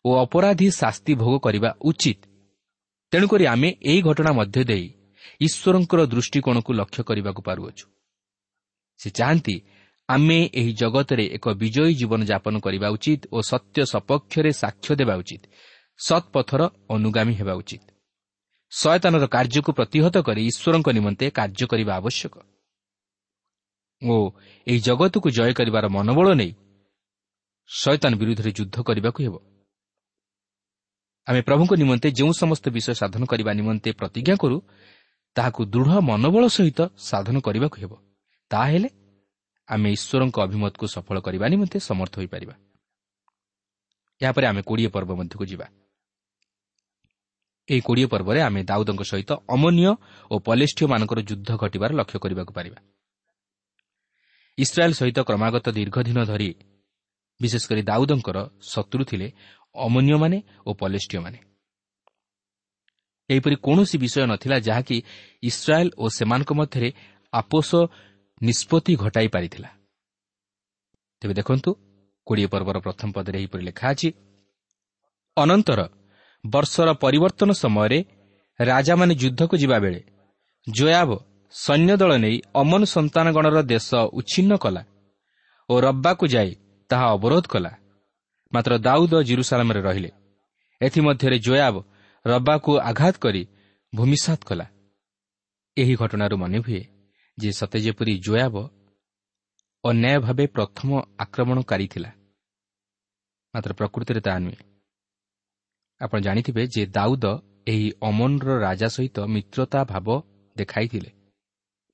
ଓ 0.05 0.09
ଅପରାଧୀ 0.25 0.67
ଶାସ୍ତି 0.71 1.13
ଭୋଗ 1.15 1.33
କରିବା 1.39 1.69
ଉଚିତ। 1.81 2.19
ତେଣୁକରି 3.11 3.43
ଆମେ 3.47 3.69
ଏହି 3.81 4.01
ଘଟଣା 4.01 4.31
ମଧ୍ୟ 4.31 4.63
ଦେଇ 4.63 4.87
ଈଶ୍ୱରଙ୍କର 5.41 6.01
ଦୃଷ୍ଟିକୋଣକୁ 6.05 6.71
ଲକ୍ଷ୍ୟ 6.73 7.03
କରିବାକୁ 7.03 7.41
ପାରୁଅଛୁ। 7.41 7.85
ସେ 8.99 9.09
ଚାହାନ୍ତି 9.09 9.55
ଆମେ 10.09 10.39
ଏହି 10.53 10.73
ଜଗତରେ 10.73 11.25
ଏକ 11.27 11.45
ବିଜୟୀ 11.53 11.93
ଜୀବନଯାପନ 11.93 12.55
କରିବା 12.59 12.87
ଉଚିତ 12.89 13.21
ଓ 13.31 13.37
ସତ୍ୟ 13.41 13.77
ସପକ୍ଷରେ 13.85 14.51
ସାକ୍ଷ୍ୟ 14.51 14.95
ଦେବା 14.95 15.15
ଉଚିତ 15.15 15.43
ସତ୍ପଥର 15.99 16.61
ଅନୁଗାମୀ 16.89 17.33
ହେବା 17.33 17.53
ଉଚିତ। 17.53 17.83
ଶୟତାନର 18.71 19.25
କାର୍ଯ୍ୟକୁ 19.27 19.71
ପ୍ରତିହତ 19.73 20.15
କରି 20.17 20.41
ଈଶ୍ୱରଙ୍କ 20.49 20.87
ନିମନ୍ତେ 20.89 21.25
କାର୍ଯ୍ୟ 21.29 21.65
କରିବା 21.67 21.93
ଆବଶ୍ୟକ। 21.95 22.33
ଓ 24.01 24.15
ଏହି 24.67 24.79
ଜଗତକୁ 24.79 25.27
ଜୟ 25.29 25.51
କରିବାର 25.53 25.85
ମନୋବଳ 25.89 26.27
ନେଇ 26.33 26.51
ଶୟତାନ 27.69 28.11
ବିରୁଦ୍ଧରେ 28.15 28.51
ଯୁଦ୍ଧ 28.51 28.75
କରିବାକୁ 28.81 29.19
ହେବ। 29.23 29.35
ଆମେ 31.27 31.41
ପ୍ରଭୁଙ୍କ 31.41 31.73
ନିମନ୍ତେ 31.73 32.07
ଯେଉଁ 32.11 32.33
ସମସ୍ତ 32.41 32.65
ବିଷୟ 32.69 32.93
ସାଧନ 32.93 33.23
କରିବା 33.25 33.51
ନିମନ୍ତେ 33.53 33.89
ପ୍ରତିଜ୍ଞା 33.91 34.35
କରୁ 34.35 34.57
ତାହାକୁ 35.35 35.61
ଦୃଢ଼ 35.65 35.91
ମନୋବଳ 36.09 36.43
ସହିତ 36.47 36.79
ସାଧନ 36.97 37.35
କରିବାକୁ 37.39 37.77
ହେବ। 37.83 37.93
ତାହେଲେ 38.51 38.89
ଆମେ 39.67 39.89
ଈଶ୍ୱରଙ୍କ 39.91 40.37
ଅଭିମତକୁ 40.45 40.85
ସଫଳ 40.95 41.17
କରିବା 41.19 41.45
ନିମନ୍ତେ 41.47 41.77
ସମର୍ଥ 41.79 42.13
ହୋଇପାରିବା। 42.19 42.55
ଏହାପରେ 44.21 44.45
ଆମେ 44.47 44.61
କୋଡ଼ିଏ 44.61 44.89
ପର୍ବ 44.95 45.11
ମଧ୍ୟକୁ 45.19 45.45
ଯିବା। 45.45 45.65
ଏହି 47.69 47.81
କୋଡ଼ିଏ 47.81 48.07
ପର୍ବରେ 48.07 48.39
ଆମେ 48.41 48.61
ଦାଉଦଙ୍କ 48.63 49.03
ସହିତ 49.03 49.31
ଅମନୀୟ 49.47 49.91
ଓ 50.31 50.35
ପଲେଷ୍ଠିୟମାନଙ୍କର 50.39 51.19
ଯୁଦ୍ଧ 51.29 51.49
ଘଟିବାର 51.57 51.91
ଲକ୍ଷ୍ୟ 51.93 52.17
କରିବାକୁ 52.19 52.51
ପାରିବା। 52.53 52.79
ଇସ୍ରାଏଲ୍ 54.57 54.93
ସହିତ 54.93 55.17
କ୍ରମାଗତ 55.19 55.65
ଦୀର୍ଘଦିନ 55.69 56.19
ଧରି 56.25 56.49
ବିଶେଷ 57.41 57.63
କରି 57.69 57.81
ଦାଉଦଙ୍କର 57.81 58.37
ଶତ୍ରୁ 58.61 59.03
ଥିଲେ 59.03 59.27
ଅମନୀୟମାନେ 59.75 60.37
ଓ 60.65 60.69
ପଲେଷ୍ଟିୟମାନେ 60.73 61.39
ଏହିପରି 63.29 63.55
କୌଣସି 63.65 63.97
ବିଷୟ 63.97 64.25
ନଥିଲା 64.25 64.57
ଯାହାକି 64.59 64.97
ଇସ୍ରାଏଲ୍ 65.43 65.91
ଓ 65.97 66.05
ସେମାନଙ୍କ 66.17 66.51
ମଧ୍ୟରେ 66.53 66.89
ଆପୋଷ 67.33 67.69
ନିଷ୍ପତ୍ତି 68.41 68.93
ଘଟାଇ 68.95 69.27
ପାରିଥିଲା। 69.27 69.69
ତେବେ 71.21 71.33
ଦେଖନ୍ତୁ 71.33 71.69
କୋଡ଼ିଏ 72.27 72.47
ପର୍ବର 72.47 72.77
ପ୍ରଥମ 72.79 73.07
ପଦରେ 73.15 73.37
ଏହିପରି 73.39 73.63
ଲେଖା 73.63 73.85
ଅଛି 73.93 74.09
ଅନନ୍ତର 75.37 75.79
ବର୍ଷର 76.43 76.89
ପରିବର୍ତ୍ତନ 76.93 77.49
ସମୟରେ 77.63 77.99
ରାଜାମାନେ 78.59 79.13
ଯୁଦ୍ଧକୁ 79.15 79.55
ଯିବାବେଳେ 79.57 80.01
ଜୟାବ 80.67 81.09
ସୈନ୍ୟ 81.53 81.93
ଦଳ 81.97 82.11
ନେଇ 82.17 82.37
ଅମନ 82.61 82.81
ସନ୍ତାନଗଣର 82.95 83.57
ଦେଶ 83.63 83.89
ଉଚ୍ଛିନ୍ନ 84.19 84.51
କଲା 84.63 84.83
ଓ 85.69 85.73
ରବ୍ବାକୁ 85.79 86.25
ଯାଇ 86.27 86.51
ତାହା 86.89 87.05
ଅବରୋଧ 87.15 87.45
କଲା। 87.47 87.71
ମାତ୍ର 88.53 88.73
ଦାଉଦ 88.77 89.13
ଜିରୁସାଲାମରେ 89.23 89.81
ରହିଲେ। 89.81 90.11
ଏଥିମଧ୍ୟରେ 90.81 91.37
ଜୟାବ 91.39 91.75
ରବ୍ବାକୁ 92.25 92.79
ଆଘାତ 92.79 93.17
କରି 93.17 93.47
ଭୂମିସାତ 93.95 94.39
କଲା। 94.45 94.65
ଏହି 95.77 95.95
ଘଟଣାରୁ 95.95 96.37
ମନେ 96.37 96.57
ହୁଏ 96.57 96.85
ଯେ 97.37 97.51
ସତେ 97.51 97.79
ଯେପରି 97.79 98.19
ଜୟାବ 98.19 98.69
ଅନ୍ୟାୟ 99.83 100.19
ଭାବେ 100.19 100.47
ପ୍ରଥମ 100.47 100.89
ଆକ୍ରମଣକାରୀ 101.19 101.87
ଥିଲା। 101.87 102.11
ମାତ୍ର 103.55 103.73
ପ୍ରକୃତିରେ 103.73 104.21
ତାହା 104.21 104.39
ନୁହେଁ। 104.39 104.59
ଆପଣ 106.01 106.19
ଜାଣିଥିବେ 106.19 106.67
ଯେ 106.67 106.85
ଦାଉଦ 106.85 107.25
ଏହି 107.67 107.91
ଅମନର 108.01 108.59
ରାଜା 108.59 108.87
ସହିତ 108.87 109.19
ମିତ୍ରତା 109.19 109.83
ଭାବ 109.83 110.07
ଦେଖାଇଥିଲେ। 110.57 111.11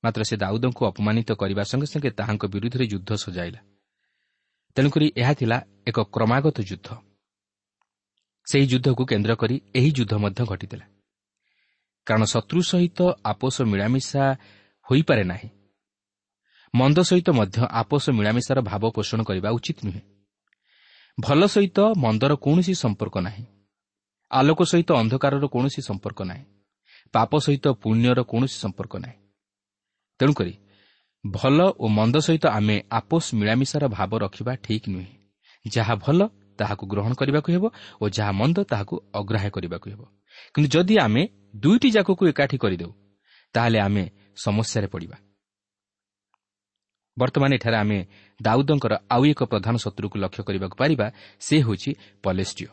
ମାତ୍ର 0.04 0.22
ସେ 0.22 0.36
ଦାଉଦଙ୍କୁ 0.36 0.86
ଅପମାନିତ 0.86 1.32
କରିବା 1.32 1.62
ସଙ୍ଗେ 1.62 1.86
ସଙ୍ଗେ 1.86 2.10
ତାହାଙ୍କ 2.10 2.46
ବିରୁଦ୍ଧରେ 2.46 2.86
ଯୁଦ୍ଧ 2.86 3.10
ସଜାଇଲା। 3.14 3.60
ତେଣୁକରି 4.76 5.12
ଏହା 5.16 5.34
ଥିଲା 5.34 5.58
ଏକ 5.86 5.98
କ୍ରମାଗତ 6.00 6.60
ଯୁଦ୍ଧ। 6.60 6.88
ସେହି 8.44 8.66
ଯୁଦ୍ଧକୁ 8.66 9.06
କେନ୍ଦ୍ର 9.06 9.34
କରି 9.34 9.60
ଏହି 9.74 9.90
ଯୁଦ୍ଧ 9.90 10.14
ମଧ୍ୟ 10.14 10.44
ଘଟିଥିଲା। 10.44 10.86
କାରଣ 12.06 12.24
ଶତ୍ରୁ 12.24 12.62
ସହିତ 12.62 13.00
ଆପୋଷ 13.24 13.62
ମିଳାମିଶା 13.62 14.36
ହୋଇପାରେ 14.90 15.24
ନାହିଁ। 15.24 15.48
ମନ୍ଦ 16.74 16.98
ସହିତ 17.00 17.30
ମଧ୍ୟ 17.30 17.66
ଆପୋଷ 17.70 18.10
ମିଳାମିଶାର 18.10 18.60
ଭାବ 18.60 18.90
ପୋଷଣ 18.90 19.22
କରିବା 19.22 19.50
ଉଚିତ 19.50 19.78
ନୁହେଁ। 19.84 20.00
ଭଲ 21.20 21.46
ସହିତ 21.46 21.78
ମନ୍ଦର 21.96 22.34
କୌଣସି 22.34 22.74
ସମ୍ପର୍କ 22.74 23.18
ନାହିଁ। 23.18 23.44
ଆଲୋକ 24.30 24.62
ସହିତ 24.62 24.92
ଅନ୍ଧକାରର 24.92 25.46
କୌଣସି 25.46 25.82
ସମ୍ପର୍କ 25.82 26.22
ନାହିଁ। 26.22 26.44
ପାପ 27.12 27.38
ସହିତ 27.38 27.68
ପୁଣ୍ୟର 27.68 28.22
କୌଣସି 28.22 28.56
ସମ୍ପର୍କ 28.60 28.96
ନାହିଁ। 28.96 29.18
ତେଣୁକରି 30.18 30.54
ଭଲ 31.26 31.58
ଓ 31.78 31.88
ମନ୍ଦ 31.88 32.16
ସହିତ 32.16 32.46
ଆମେ 32.46 32.82
ଆପୋଷ 32.90 33.34
ମିଳାମିଶାର 33.34 33.88
ଭାବ 33.88 34.18
ରଖିବା 34.18 34.54
ଠିକ୍ 34.56 34.88
ନୁହେଁ। 34.88 35.12
ଯାହା 35.68 35.94
ଭଲ 35.94 36.28
ତାହାକୁ 36.60 36.84
ଗ୍ରହଣ 36.92 37.12
କରିବାକୁ 37.20 37.48
ହେବ 37.54 37.64
ଓ 38.00 38.04
ଯାହା 38.16 38.32
ମନ୍ଦ 38.40 38.58
ତାହାକୁ 38.70 38.94
ଅଗ୍ରାହ୍ୟ 39.20 39.50
କରିବାକୁ 39.56 39.86
ହେବ। 39.92 40.02
କିନ୍ତୁ 40.54 40.68
ଯଦି 40.74 40.94
ଆମେ 41.04 41.22
ଦୁଇଟି 41.62 41.88
ଯାକକୁ 41.96 42.22
ଏକାଠି 42.32 42.56
କରିଦେଉ 42.62 42.92
ତାହେଲେ 43.54 43.78
ଆମେ 43.86 44.04
ସମସ୍ୟାରେ 44.44 44.88
ପଡ଼ିବା। 44.94 45.16
ବର୍ତ୍ତମାନ 47.16 47.50
ଏଠାରେ 47.58 47.76
ଆମେ 47.76 47.98
ଦାଉଦଙ୍କର 48.40 48.92
ଆଉ 49.14 49.22
ଏକ 49.32 49.40
ପ୍ରଧାନ 49.52 49.74
ଶତ୍ରୁକୁ 49.84 50.16
ଲକ୍ଷ୍ୟ 50.24 50.42
କରିବାକୁ 50.48 50.74
ପାରିବା 50.80 51.06
ସେ 51.40 51.56
ହେଉଛି 51.66 51.90
ପଲେଷ୍ଟିଓ 52.24 52.70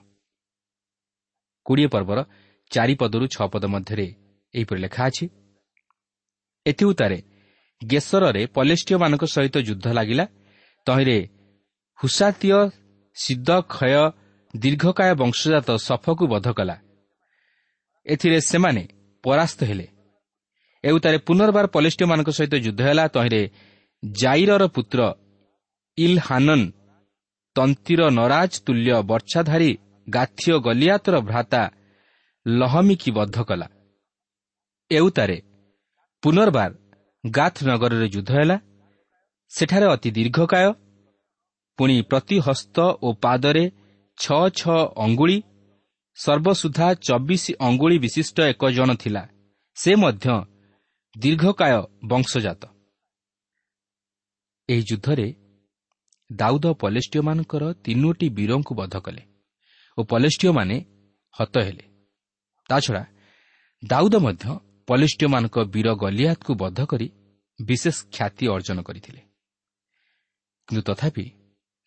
କୋଡ଼ିଏ 1.66 1.90
ପର୍ବର 1.94 2.20
ଚାରିପଦରୁ 2.72 3.26
ଛଅ 3.34 3.46
ପଦ 3.54 3.64
ମଧ୍ୟରେ 3.74 4.08
ଏହିପରି 4.54 4.80
ଲେଖା 4.86 5.02
ଅଛି 5.10 5.26
ଏଥିଉତାରେ 6.66 7.20
ଗେସରରେ 7.82 8.42
ପଲେଷ୍ଟିୟମାନଙ୍କ 8.56 9.24
ସହିତ 9.36 9.56
ଯୁଦ୍ଧ 9.68 9.88
ଲାଗିଲା 9.98 10.26
ତହିଁରେ 10.88 11.18
ହୁସାତୀୟ 12.00 12.60
ସିଦ୍ଧ 13.18 13.50
କ୍ଷୟ 13.74 14.04
ଦୀର୍ଘକାୟ 14.54 15.12
ବଂଶଜାତ 15.22 15.70
ସଫକୁ 15.88 16.26
ବଧ 16.34 16.48
କଲା 16.58 16.76
ଏଥିରେ 18.06 18.40
ସେମାନେ 18.52 18.84
ପରାସ୍ତ 19.24 19.60
ହେଲେ। 19.70 19.88
ଏଉତାରେ 20.84 21.18
ପୁନର୍ବାର 21.28 21.66
ପଲେଷ୍ଟିୟମାନଙ୍କ 21.76 22.30
ସହିତ 22.38 22.54
ଯୁଦ୍ଧ 22.66 22.82
ହେଲା 22.88 23.06
ତହିଁରେ 23.16 23.42
ଜାଇରର 24.04 24.64
ପୁତ୍ର 24.76 25.00
ଇଲ୍ 25.98 26.20
ହାନନ୍ 26.28 26.66
ତନ୍ତିର 27.56 28.02
ନରାଜ 28.20 28.52
ତୁଲ୍ୟ 28.66 28.92
ବର୍ଷାଧାରୀ 29.12 29.72
ଗାଥିଓ 30.08 30.56
ଗଲିଆତର 30.68 31.16
ଭ୍ରାତା 31.30 31.62
ଲହମିକି 32.46 33.10
ବଦ୍ଧ 33.18 33.38
କଲା 33.50 33.68
ଏଉତାରେ 34.92 35.38
ପୁନର୍ବାର 36.24 36.72
ଗାଥ 37.24 37.56
ନଗରରେ 37.70 38.08
ଯୁଦ୍ଧ 38.16 38.32
ହେଲା। 38.40 38.58
ସେଠାରେ 39.52 39.88
ଅତି 39.94 40.10
ଦୀର୍ଘକାୟ 40.18 40.68
ପୁଣି 41.80 41.96
ପ୍ରତି 42.02 42.38
ହସ୍ତ 42.40 42.78
ଓ 43.04 43.08
ପାଦରେ 43.24 43.66
ଛଅ 44.18 44.44
ଛଅ 44.50 44.80
ଅଙ୍ଗୁଳି 44.96 45.38
ସର୍ବସୁଦ୍ଧା 46.18 46.88
ଚବିଶ 47.08 47.44
ଅଙ୍ଗୁଳି 47.60 47.98
ବିଶିଷ୍ଟ 48.00 48.38
ଏକ 48.52 48.62
ଜଣ 48.70 48.90
ଥିଲା। 48.94 49.24
ସେ 49.78 49.92
ମଧ୍ୟ 49.96 50.26
ଦୀର୍ଘକାୟ 51.16 51.74
ବଂଶଜାତ। 52.06 52.64
ଏହି 54.70 54.84
ଯୁଦ୍ଧରେ 54.90 55.28
ଦାଉଦ 56.30 56.66
ପଲେଷ୍ଟିୟମାନଙ୍କର 56.74 57.64
ତିନୋଟି 57.84 58.28
ବୀରଙ୍କୁ 58.30 58.74
ବଧ 58.76 58.96
କଲେ 58.98 59.24
ଓ 59.98 60.00
ପଲେଷ୍ଟିୟମାନେ 60.04 60.76
ହତ 61.36 61.56
ହେଲେ। 61.58 61.86
ତାଛଡ଼ା 62.70 63.04
ଦାଉଦ 63.84 64.16
ମଧ୍ୟ 64.18 64.46
ପଲିଷ୍ଟିୟମାନଙ୍କ 64.88 65.56
ବୀର 65.74 65.88
ଗଲିଆତକୁ 65.96 66.52
ବଦ୍ଧ 66.54 66.80
କରି 66.86 67.08
ବିଶେଷ 67.60 67.98
ଖ୍ୟାତି 68.12 68.46
ଅର୍ଜନ 68.56 68.78
କରିଥିଲେ। 68.82 69.22
କିନ୍ତୁ 70.68 70.82
ତଥାପି 70.82 71.26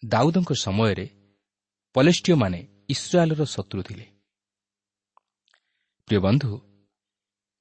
ଦାଉଦଙ୍କ 0.03 0.51
ସମୟରେ 0.53 1.07
ପଲେଷ୍ଟିୟମାନେ 1.95 2.67
ଇସ୍ରାଏଲର 2.89 3.45
ଶତ୍ରୁ 3.45 3.83
ଥିଲେ। 3.83 4.07
ପ୍ରିୟ 6.09 6.21
ବନ୍ଧୁ 6.21 6.51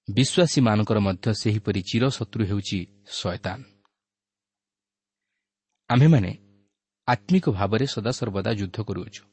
ବିଶ୍ୱାସୀମାନଙ୍କର 0.09 0.99
ମଧ୍ୟ 0.99 1.33
ସେହିପରି 1.33 1.81
ଚିରଶତ୍ରୁ 1.81 2.43
ହେଉଛି 2.45 2.79
ଶୟତାନ 3.07 3.59
ଆମ୍ଭେମାନେ 5.89 6.31
ଆତ୍ମିକ 7.07 7.45
ଭାବରେ 7.49 7.85
ସଦାସର୍ବଦା 7.85 8.51
ଯୁଦ୍ଧ 8.53 8.77
କରୁଅଛୁ। 8.81 9.23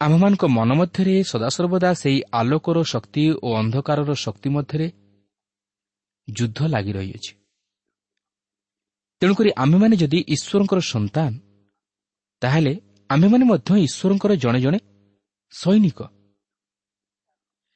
ଆମ୍ଭମାନଙ୍କ 0.00 0.44
ମନ 0.44 0.70
ମଧ୍ୟରେ 0.74 1.22
ସଦାସର୍ବଦା 1.22 1.90
ସେହି 1.94 2.22
ଆଲୋକର 2.32 2.78
ଶକ୍ତି 2.82 3.24
ଓ 3.42 3.48
ଅନ୍ଧକାରର 3.54 4.10
ଶକ୍ତି 4.14 4.48
ମଧ୍ୟରେ 4.48 4.86
ଯୁଦ୍ଧ 6.28 6.58
ଲାଗି 6.66 6.92
ରହିଅଛି। 6.92 7.39
ତେଣୁକରି 9.22 9.50
ଆମ୍ଭେମାନେ 9.62 9.94
ଯଦି 9.96 10.18
ଈଶ୍ୱରଙ୍କର 10.34 10.80
ସନ୍ତାନ 10.92 11.32
ତାହେଲେ 12.42 12.72
ଆମ୍ଭେମାନେ 13.10 13.44
ମଧ୍ୟ 13.44 13.70
ଈଶ୍ୱରଙ୍କର 13.86 14.32
ଜଣେ 14.34 14.60
ଜଣେ 14.60 14.78
ସୈନିକ। 15.52 16.00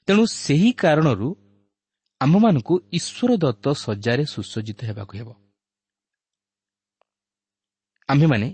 ତେଣୁ 0.08 0.22
ସେହି 0.42 0.70
କାରଣରୁ 0.72 1.28
ଆମ୍ଭମାନଙ୍କୁ 2.20 2.74
ଈଶ୍ୱର 2.98 3.30
ଦତ୍ତ 3.36 3.66
ଶଯ୍ୟାରେ 3.84 4.24
ସୁସଜ୍ଜିତ 4.24 4.80
ହେବାକୁ 4.84 5.12
ହେବ। 5.18 5.28
ଆମ୍ଭେମାନେ 8.08 8.48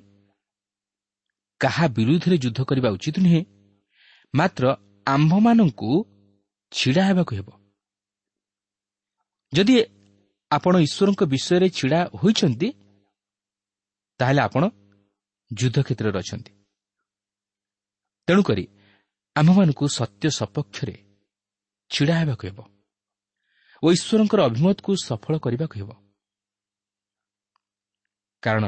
କାହା 1.61 1.85
ବିରୁଦ୍ଧରେ 1.97 2.37
ଯୁଦ୍ଧ 2.39 2.59
କରିବା 2.65 2.89
ଉଚିତ 2.91 3.17
ନୁହେଁ 3.19 3.43
ମାତ୍ର 4.35 4.65
ଆମ୍ଭମାନଙ୍କୁ 5.07 5.91
ଛିଡ଼ା 6.73 7.03
ହେବାକୁ 7.09 7.33
ହେବ। 7.39 7.49
ଯଦି 9.53 9.75
ଆପଣ 10.51 10.75
ଈଶ୍ୱରଙ୍କ 10.87 11.21
ବିଷୟରେ 11.33 11.69
ଛିଡ଼ା 11.79 12.01
ହୋଇଛନ୍ତି 12.21 12.69
ତାହେଲେ 14.21 14.41
ଆପଣ 14.47 14.63
ଯୁଦ୍ଧ 15.51 15.77
କ୍ଷେତ୍ରରେ 15.87 16.19
ଅଛନ୍ତି। 16.23 16.53
ତେଣୁକରି 18.29 18.65
ଆମ୍ଭମାନଙ୍କୁ 19.37 19.85
ସତ୍ୟ 19.99 20.27
ସପକ୍ଷରେ 20.39 20.95
ଛିଡ଼ା 21.91 22.15
ହେବାକୁ 22.21 22.45
ହେବ 22.49 22.59
ଓ 23.83 23.87
ଈଶ୍ୱରଙ୍କର 23.97 24.41
ଅଭିମତକୁ 24.49 24.91
ସଫଳ 25.09 25.35
କରିବାକୁ 25.45 25.75
ହେବ। 25.81 25.91
କାରଣ 28.43 28.65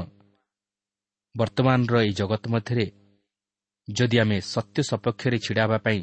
ବର୍ତ୍ତମାନର 1.34 1.94
ଏହି 2.04 2.12
ଜଗତ 2.20 2.44
ମଧ୍ୟରେ 2.54 2.86
ଯଦି 3.88 4.16
ଆମେ 4.22 4.36
ସତ୍ୟ 4.54 4.78
ସପକ୍ଷରେ 4.90 5.38
ଛିଡ଼ା 5.44 5.62
ହେବା 5.64 5.78
ପାଇଁ 5.86 6.00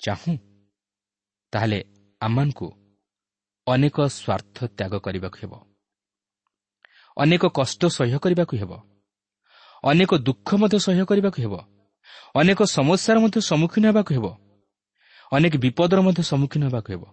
ଚାହୁଁ 0.00 0.34
ତାହେଲେ 1.52 1.80
ଆମମାନଙ୍କୁ 2.20 2.68
ଅନେକ 3.66 3.96
ସ୍ୱାର୍ଥ 4.18 4.56
ତ୍ୟାଗ 4.76 4.92
କରିବାକୁ 5.04 5.38
ହେବ। 5.42 5.52
ଅନେକ 7.16 7.46
କଷ୍ଟ 7.46 7.86
ସହ୍ୟ 7.86 8.18
କରିବାକୁ 8.18 8.56
ହେବ। 8.56 8.72
ଅନେକ 9.84 10.14
ଦୁଃଖ 10.14 10.54
ମଧ୍ୟ 10.54 10.78
ସହ୍ୟ 10.78 11.04
କରିବାକୁ 11.04 11.42
ହେବ। 11.42 11.54
ଅନେକ 12.34 12.62
ସମସ୍ୟାର 12.62 13.18
ମଧ୍ୟ 13.20 13.40
ସମ୍ମୁଖୀନ 13.40 13.86
ହେବାକୁ 13.86 14.14
ହେବ। 14.14 14.26
ଅନେକ 15.32 15.56
ବିପଦର 15.56 16.00
ମଧ୍ୟ 16.00 16.22
ସମ୍ମୁଖୀନ 16.22 16.64
ହେବାକୁ 16.64 16.92
ହେବ। 16.92 17.04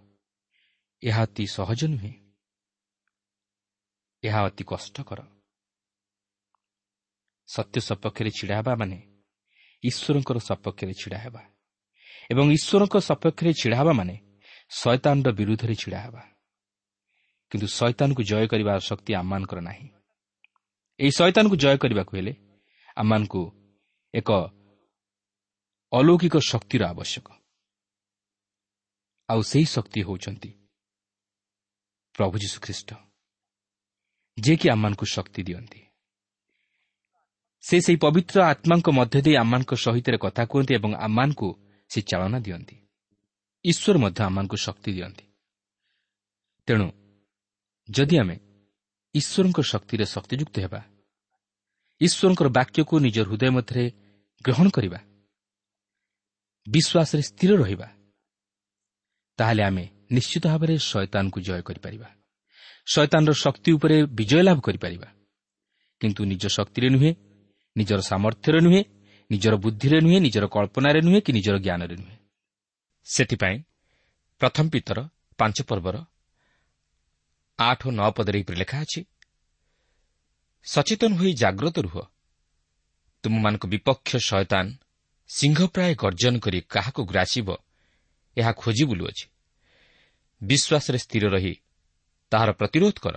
ଏହା 1.04 1.22
ଅତି 1.22 1.48
ସହଜ 1.48 1.86
ନୁହେଁ। 1.86 2.14
ଏହା 4.24 4.44
ଅତି 4.44 4.64
କଷ୍ଟକର। 4.68 5.20
ସତ୍ୟ 7.48 7.80
ସପକ୍ଷରେ 7.82 8.30
ଛିଡ଼ା 8.30 8.58
ହେବା 8.58 8.76
ମାନେ 8.76 8.98
ଈଶ୍ୱରଙ୍କର 9.84 10.38
ସପକ୍ଷରେ 10.38 10.94
ଛିଡ଼ା 10.94 11.18
ହେବା। 11.18 11.42
ଏବଂ 12.32 12.52
ଈଶ୍ୱରଙ୍କ 12.52 12.98
ସପକ୍ଷରେ 12.98 13.54
ଛିଡ଼ା 13.54 13.78
ହେବା 13.78 13.92
ମାନେ 13.92 14.20
ଶୈତାନର 14.70 15.32
ବିରୁଦ୍ଧରେ 15.32 15.76
ଛିଡ଼ା 15.76 16.00
ହେବା। 16.00 16.39
କିନ୍ତୁ 17.52 17.68
ଶୈତାନକୁ 17.68 18.22
ଜୟ 18.24 18.46
କରିବା 18.48 18.74
ଶକ୍ତି 18.80 19.12
ଆମମାନଙ୍କର 19.16 19.60
ନାହିଁ 19.62 19.88
ଏହି 21.00 21.12
ଶୈତାନକୁ 21.12 21.56
ଜୟ 21.56 21.76
କରିବାକୁ 21.78 22.12
ହେଲେ 22.18 22.34
ଆମମାନଙ୍କୁ 22.98 23.42
ଏକ 24.14 24.30
ଅଲୌକିକ 25.92 26.36
ଶକ୍ତିର 26.52 26.82
ଆବଶ୍ୟକ 26.94 27.28
ଆଉ 29.30 29.42
ସେହି 29.42 29.66
ଶକ୍ତି 29.66 30.00
ହେଉଛନ୍ତି 30.02 30.52
ପ୍ରଭୁ 32.16 32.36
ଯୀଶୁଖ୍ରୀଷ୍ଟ 32.38 32.90
ଯିଏକି 34.38 34.68
ଆମମାନଙ୍କୁ 34.70 35.06
ଶକ୍ତି 35.06 35.42
ଦିଅନ୍ତି 35.44 35.82
ସେ 37.64 37.76
ସେହି 37.82 37.98
ପବିତ୍ର 37.98 38.38
ଆତ୍ମାଙ୍କ 38.44 38.88
ମଧ୍ୟ 38.90 39.20
ଦେଇ 39.22 39.36
ଆମମାନଙ୍କ 39.36 39.72
ସହିତ 39.76 40.08
କଥା 40.18 40.44
କୁହନ୍ତି 40.46 40.74
ଏବଂ 40.76 40.92
ଆମମାନଙ୍କୁ 41.08 41.50
ସେ 41.92 42.00
ଚାଳନା 42.02 42.40
ଦିଅନ୍ତି 42.40 42.76
ଈଶ୍ୱର 43.66 43.96
ମଧ୍ୟ 43.98 44.20
ଆମମାନଙ୍କୁ 44.24 44.58
ଶକ୍ତି 44.58 44.90
ଦିଅନ୍ତି 44.92 45.26
ତେଣୁ 46.68 46.88
ଯଦି 47.90 48.16
ଆମେ 48.18 48.36
ଈଶ୍ୱରଙ୍କ 49.16 49.60
ଶକ୍ତିରେ 49.72 50.06
ଶକ୍ତିଯୁକ୍ତ 50.06 50.56
ହେବା 50.60 50.82
ଈଶ୍ୱରଙ୍କର 52.02 52.48
ବାକ୍ୟକୁ 52.50 52.96
ନିଜ 53.00 53.18
ହୃଦୟ 53.28 53.50
ମଧ୍ୟରେ 53.56 53.86
ଗ୍ରହଣ 54.46 54.68
କରିବା 54.70 55.00
ବିଶ୍ୱାସରେ 56.68 57.22
ସ୍ଥିର 57.30 57.52
ରହିବା 57.62 57.88
ତାହେଲେ 59.40 59.64
ଆମେ 59.64 59.86
ନିଶ୍ଚିତ 60.16 60.44
ଭାବରେ 60.46 60.76
ଶୟତାନକୁ 60.90 61.40
ଜୟ 61.42 61.62
କରିପାରିବା 61.62 62.10
ଶୟତାନର 62.88 63.34
ଶକ୍ତି 63.44 63.70
ଉପରେ 63.72 63.98
ବିଜୟ 64.20 64.42
ଲାଭ 64.44 64.58
କରିପାରିବା 64.60 65.10
କିନ୍ତୁ 66.02 66.22
ନିଜ 66.32 66.44
ଶକ୍ତିରେ 66.58 66.88
ନୁହେଁ 66.90 67.12
ନିଜର 67.76 68.00
ସାମର୍ଥ୍ୟରେ 68.02 68.60
ନୁହେଁ 68.62 68.82
ନିଜର 69.30 69.54
ବୁଦ୍ଧିରେ 69.64 69.98
ନୁହେଁ 70.02 70.20
ନିଜର 70.22 70.46
କଳ୍ପନାରେ 70.48 71.00
ନୁହେଁ 71.02 71.20
କି 71.26 71.32
ନିଜର 71.34 71.56
ଜ୍ଞାନରେ 71.66 71.96
ନୁହେଁ 71.96 72.18
ସେଥିପାଇଁ 73.08 73.58
ପ୍ରଥମ 74.42 74.66
ପିତର 74.70 75.00
ପାଞ୍ଚ 75.40 75.58
ପର୍ବର 75.70 75.96
ଆଠ 77.60 77.82
ନଅ 77.90 78.10
ପଦରେ 78.16 78.38
ଏହିପରି 78.40 78.58
ଲେଖା 78.58 78.78
ଅଛି 78.82 79.02
ସଚେତନ 80.66 81.12
ହୋଇ 81.20 81.32
ଜାଗ୍ରତ 81.34 81.78
ରୁହ। 81.80 81.96
ତୁମମାନଙ୍କ 83.24 83.64
ବିପକ୍ଷ 83.66 84.12
ଶୟତାନ 84.28 84.66
ସିଂହ 85.30 85.58
ପ୍ରାୟ 85.74 85.92
ଗର୍ଜନ 85.96 86.34
କରି 86.40 86.60
କାହାକୁ 86.74 87.02
ଗ୍ରାସିବ 87.12 87.48
ଏହା 88.38 88.52
ଖୋଜି 88.52 88.84
ବୁଲୁଅଛି। 88.90 89.26
ବିଶ୍ୱାସରେ 90.42 90.98
ସ୍ଥିର 90.98 91.26
ରହି 91.36 91.54
ତାହାର 92.32 92.50
ପ୍ରତିରୋଧ 92.52 92.98
କର। 93.00 93.16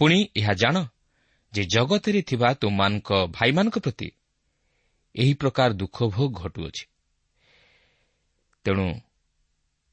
ପୁଣି 0.00 0.18
ଏହା 0.36 0.52
ଜାଣ 0.52 0.76
ଯେ 1.52 1.62
ଜଗତରେ 1.64 2.20
ଥିବା 2.22 2.48
ତୁମମାନଙ୍କ 2.54 3.08
ଭାଇମାନଙ୍କ 3.36 3.76
ପ୍ରତି 3.78 4.08
ଏହି 5.14 5.32
ପ୍ରକାର 5.34 5.70
ଦୁଃଖ 5.72 5.96
ଭୋଗ 6.14 6.30
ଘଟୁଅଛି। 6.42 6.84
ତେଣୁ 8.64 8.86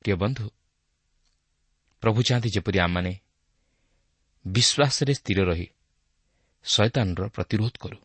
ପ୍ରିୟ 0.02 0.16
ବନ୍ଧୁ 0.16 0.46
ପ୍ରଭୁ 2.06 2.24
ଚାହାନ୍ତି 2.28 2.50
ଯେପରି 2.56 2.78
ଆମମାନେ 2.80 3.14
ବିଶ୍ୱାସରେ 4.46 5.14
ସ୍ଥିର 5.20 5.40
ରହି 5.50 5.68
ଶୟତାନର 6.66 7.28
ପ୍ରତିରୋଧ 7.30 7.76
କରୁ। 7.82 7.98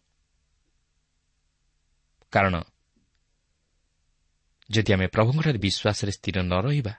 କାରଣ 2.32 2.54
ଯଦି 4.70 4.90
ଆମେ 4.94 5.06
ପ୍ରଭୁଙ୍କଠାରେ 5.06 5.58
ବିଶ୍ୱାସରେ 5.58 6.12
ସ୍ଥିର 6.16 6.36
ନ 6.42 6.52
ରହିବା 6.64 6.94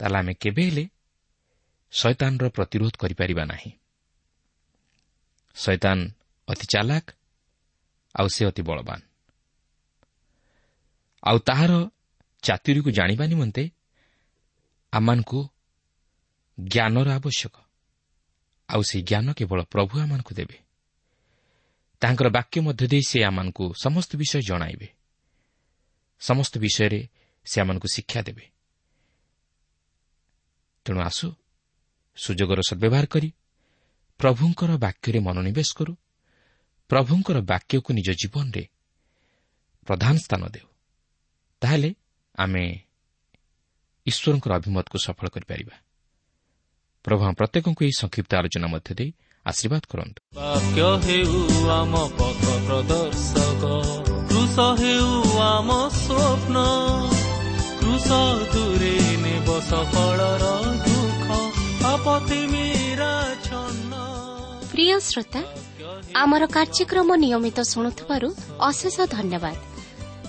ତାହେଲେ 0.00 0.16
ଆମେ 0.18 0.32
କେବେ 0.34 0.62
ହେଲେ 0.68 0.84
ଶୈତାନର 1.92 2.46
ପ୍ରତିରୋଧ 2.48 2.94
କରିପାରିବା 3.00 3.44
ନାହିଁ। 3.44 3.72
ଶୈତାନ 5.56 5.98
ଅତି 6.48 6.66
ଚାଲାକ 6.72 7.06
ଆଉ 8.14 8.28
ସେ 8.28 8.42
ଅତି 8.46 8.62
ବଳବାନ। 8.62 9.00
ଆଉ 11.22 11.38
ତାହାର 11.38 11.72
ଚାତୁରୀକୁ 12.42 12.90
ଜାଣିବା 12.90 13.24
ନିମନ୍ତେ 13.26 13.62
ଆମମାନଙ୍କୁ 14.96 15.40
ଜ୍ଞାନର 16.60 17.08
ଆବଶ୍ୟକ। 17.14 17.56
ଆଉ 18.68 18.82
ସେହି 18.82 19.02
ଜ୍ଞାନ 19.04 19.32
କେବଳ 19.32 19.62
ପ୍ରଭୁ 19.62 20.00
ଆମମାନଙ୍କୁ 20.00 20.34
ଦେବେ। 20.34 20.58
ତାଙ୍କର 22.00 22.28
ବାକ୍ୟ 22.28 22.60
ମଧ୍ୟ 22.60 22.86
ଦେଇ 22.86 23.02
ସେ 23.08 23.24
ଆମମାନଙ୍କୁ 23.24 23.74
ସମସ୍ତ 23.82 24.16
ବିଷୟ 24.16 24.40
ଜଣାଇବେ। 24.40 24.88
ସମସ୍ତ 26.20 26.58
ବିଷୟରେ 26.58 27.08
ସେ 27.44 27.60
ଆମମାନଙ୍କୁ 27.60 27.88
ଶିକ୍ଷା 27.94 28.22
ଦେବେ। 28.22 28.44
ତେଣୁ 30.84 31.00
ଆସୁ 31.00 31.32
ସୁଯୋଗର 32.16 32.60
ସଦ୍ବ୍ୟବହାର 32.68 33.06
କରି 33.06 33.28
ପ୍ରଭୁଙ୍କର 34.18 34.70
ବାକ୍ୟରେ 34.76 35.18
ମନୋନିବେଶ 35.18 35.70
କରୁ 35.76 35.96
ପ୍ରଭୁଙ୍କର 36.88 37.40
ବାକ୍ୟକୁ 37.40 37.90
ନିଜ 37.92 38.10
ଜୀବନରେ 38.10 38.68
ପ୍ରଧାନ 39.86 40.16
ସ୍ଥାନ 40.16 40.48
ଦେଉ। 40.48 40.68
ତାହେଲେ 41.60 41.94
ଆମେ 42.38 42.85
ଈଶ୍ୱରଙ୍କର 44.10 44.52
ଅଭିମତକୁ 44.58 44.96
ସଫଳ 45.06 45.26
କରିପାରିବା। 45.34 45.74
ପ୍ରଭୁ 47.04 47.22
ପ୍ରତ୍ୟେକଙ୍କୁ 47.38 47.80
ଏହି 47.86 47.94
ସଂକ୍ଷିପ୍ତ 48.02 48.30
ଆଲୋଚନା 48.40 48.68
ମଧ୍ୟ 48.74 48.90
ଦେଇ 48.98 49.10
ଆଶୀର୍ବାଦ 49.46 49.82
କରନ୍ତୁ। 49.92 50.20
ବାକ୍ୟ 50.38 50.80
ହେଉ 51.06 51.34
ଆମ 51.78 51.94
ପଥ 52.18 52.42
ପ୍ରଦର୍ଶକ 52.66 53.62
କୃଷ 54.30 54.56
ହେଉ 54.80 55.10
ଆମ 55.50 55.68
ସ୍ୱପ୍ନ 56.02 56.56
କୃଷ 57.80 58.08
ଦୂରେ 58.52 58.94
ନେବ 59.24 59.48
ସଫଳର 59.70 60.44
ଦୁଃଖ 60.86 61.26
ଆପତି 61.92 62.40
ମୀରା 62.52 63.14
ଛନ୍ନ। 63.46 63.92
ପ୍ରିୟ 64.72 64.96
ଶ୍ରୋତା 65.08 65.40
ଆମର 66.22 66.42
କାର୍ଯ୍ୟକ୍ରମ 66.56 67.08
ନିୟମିତ 67.22 67.58
ଶୁଣୁଥିବାରୁ 67.72 68.28
ଅଶେଷ 68.68 68.96
ଧନ୍ୟବାଦ। 69.14 69.56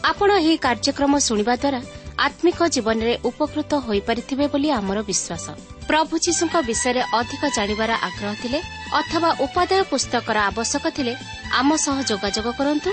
ଆପଣ 0.10 0.30
ଏହି 0.42 0.56
କାର୍ଯ୍ୟକ୍ରମ 0.66 1.14
ଶୁଣିବା 1.28 1.54
ଦ୍ୱାରା 1.64 1.80
ଆତ୍ମିକ 2.19 2.59
ଜୀବନରେ 2.75 3.15
ଉପକୃତ 3.29 3.71
ହୋଇପାରିଥିବେ 3.87 4.47
ବୋଲି 4.53 4.69
ଆମର 4.79 4.99
ବିଶ୍ୱାସ 5.09 5.47
ପ୍ରଭୁ 5.89 6.15
ଯୀଶୁଙ୍କ 6.25 6.55
ବିଷୟରେ 6.69 7.03
ଅଧିକ 7.19 7.43
ଜାଣିବାର 7.57 7.93
ଆଗ୍ରହ 8.09 8.35
ଥିଲେ 8.43 8.59
ଅଥବା 9.01 9.31
ଉପାଦେୟ 9.45 9.83
ପୁସ୍ତକର 9.93 10.37
ଆବଶ୍ୟକ 10.51 10.85
ଥିଲେ 10.97 11.13
ଆମ 11.61 11.69
ସହ 11.85 11.97
ଯୋଗାଯୋଗ 12.11 12.49
କରନ୍ତୁ 12.59 12.91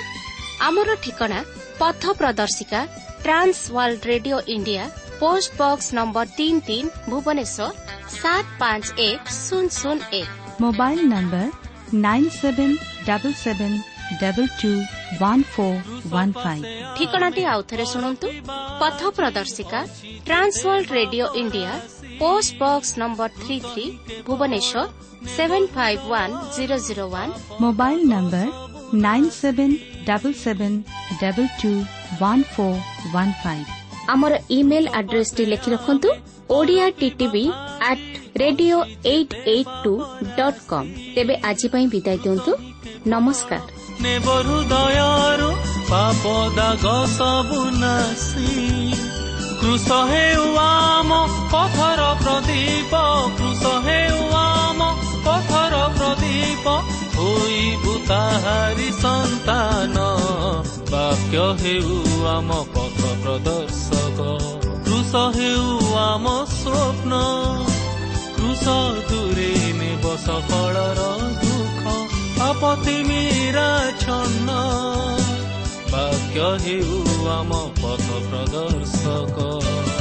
ଆମର 0.68 0.90
ଠିକଣା 1.04 1.40
ପଥ 1.80 2.02
ପ୍ରଦର୍ଶିକା 2.20 2.80
Trans 3.24 3.60
World 3.70 4.04
Radio 4.12 4.38
India 4.56 4.84
post 5.20 5.52
box 5.60 5.88
number 5.98 6.28
ତିନି 6.38 6.60
ତିନି 6.68 6.90
ଭୁବନେଶ୍ୱର 7.12 7.68
ସାତ 8.16 8.46
ପାଞ୍ଚ 8.60 8.86
ଏକ 9.00 9.22
ଶୂନ 9.38 9.66
ଶୂନ 9.78 9.98
ଏକ 10.20 10.28
mobile 10.64 11.00
number 11.14 11.46
nine 12.00 12.30
seven 12.32 12.76
double 13.08 13.38
seven 13.44 13.78
double 14.18 14.50
two 14.62 14.72
one 15.22 15.44
four 15.54 15.80
one 16.08 16.34
five 16.36 16.66
ଠିକଣାଟି 16.98 17.44
ଆଉଥରେ 17.54 17.86
ଶୁଣନ୍ତୁ 17.94 18.28
পথ 18.81 19.01
প্রদর্শিকা 19.19 19.81
trans world 20.27 20.89
radio 20.99 21.25
India 21.43 21.73
post 22.21 22.53
box 22.61 22.91
number 23.03 23.29
three 23.41 23.57
three 23.69 23.85
Bhubaneswar 24.27 24.87
seven 25.37 25.63
five 25.75 25.97
one 26.09 26.31
zero 26.57 26.77
zero 26.87 27.05
one 27.09 27.29
mobile 27.65 28.01
number 28.15 28.47
nine 29.05 29.25
seven 29.43 29.71
double 30.09 30.33
seven 30.45 30.73
double 31.23 31.47
two 31.61 31.71
one 32.15 32.39
four 32.53 32.75
one 33.07 33.29
five 33.43 33.65
আমার 34.09 34.33
email 34.51 34.87
আড্রেসটি 34.99 35.43
লিখে 35.53 35.71
রাখন্তু 35.71 36.09
Odia 36.49 36.87
TV 36.99 37.45
আট 37.91 38.01
radio 38.39 38.77
eight 39.07 39.31
eight 39.47 39.69
two 39.85 39.93
dot 40.39 40.57
com 40.71 40.87
তেবে 41.15 41.35
আজ 41.49 41.61
বিদায় 41.93 42.21
দিন্তু 42.25 42.53
নমস্কার 43.07 43.61
ନମସ୍କାର 44.05 44.07
ନେବ 44.07 44.29
ହୃଦୟରୁ 44.47 45.51
ପାପ 45.89 46.23
ଦାଗ 46.57 46.85
ସବୁ 47.09 47.61
ନାଶି 47.81 48.49
କୃଷ 49.61 49.89
ହେଉ 50.11 50.45
ଆମ 50.61 51.11
ପଥର 51.53 52.01
ପ୍ରଦୀପ 52.23 52.93
କୃଷ 53.39 53.63
ହେଉ 53.87 54.21
ଆମ 54.41 54.81
ପଥର 55.27 55.75
ପ୍ରଦୀପ 55.97 56.67
ହୋଇବୁ 57.17 57.93
ତାହାରି 58.09 58.89
ସନ୍ତାନ 59.01 59.97
ବାକ୍ୟ 60.93 61.47
ହେଉ 61.63 61.97
ଆମ 62.29 62.51
ପଥ 62.75 63.01
ପ୍ରଦର୍ଶକ 63.23 64.19
କୃଷ 64.87 65.13
ହେଉ 65.37 65.67
ଆମ 66.05 66.27
ସ୍ୱପ୍ନ 66.53 67.13
କୃଷ 68.37 68.65
ଦୂରେ 69.09 69.53
ନେବ 69.81 70.05
ସଫଳର 70.27 71.01
ଦୁଃଖ 71.41 71.85
ଆପତି 72.45 72.97
ମୀରା 73.09 73.84
ଛନ୍ନ 74.04 74.58
ବାକ୍ୟ 75.92 76.48
ହେଉ 76.64 77.00
ଆମ 77.30 77.62
ପଥ 77.82 78.20
ପ୍ରଦର୍ଶକ 78.28 79.93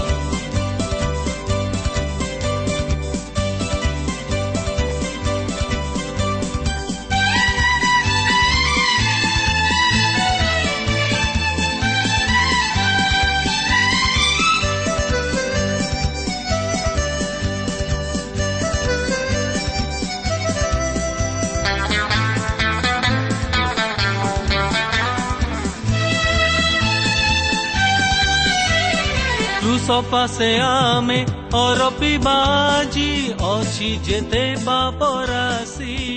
ପାଶେ 29.89 30.59
ଆମେ 30.59 31.25
ଅରପିବା 31.55 32.35
ଆଜି 32.79 33.09
ଅଛି 33.43 33.89
ଯେତେ 34.05 34.43
କେବଳ 34.65 36.12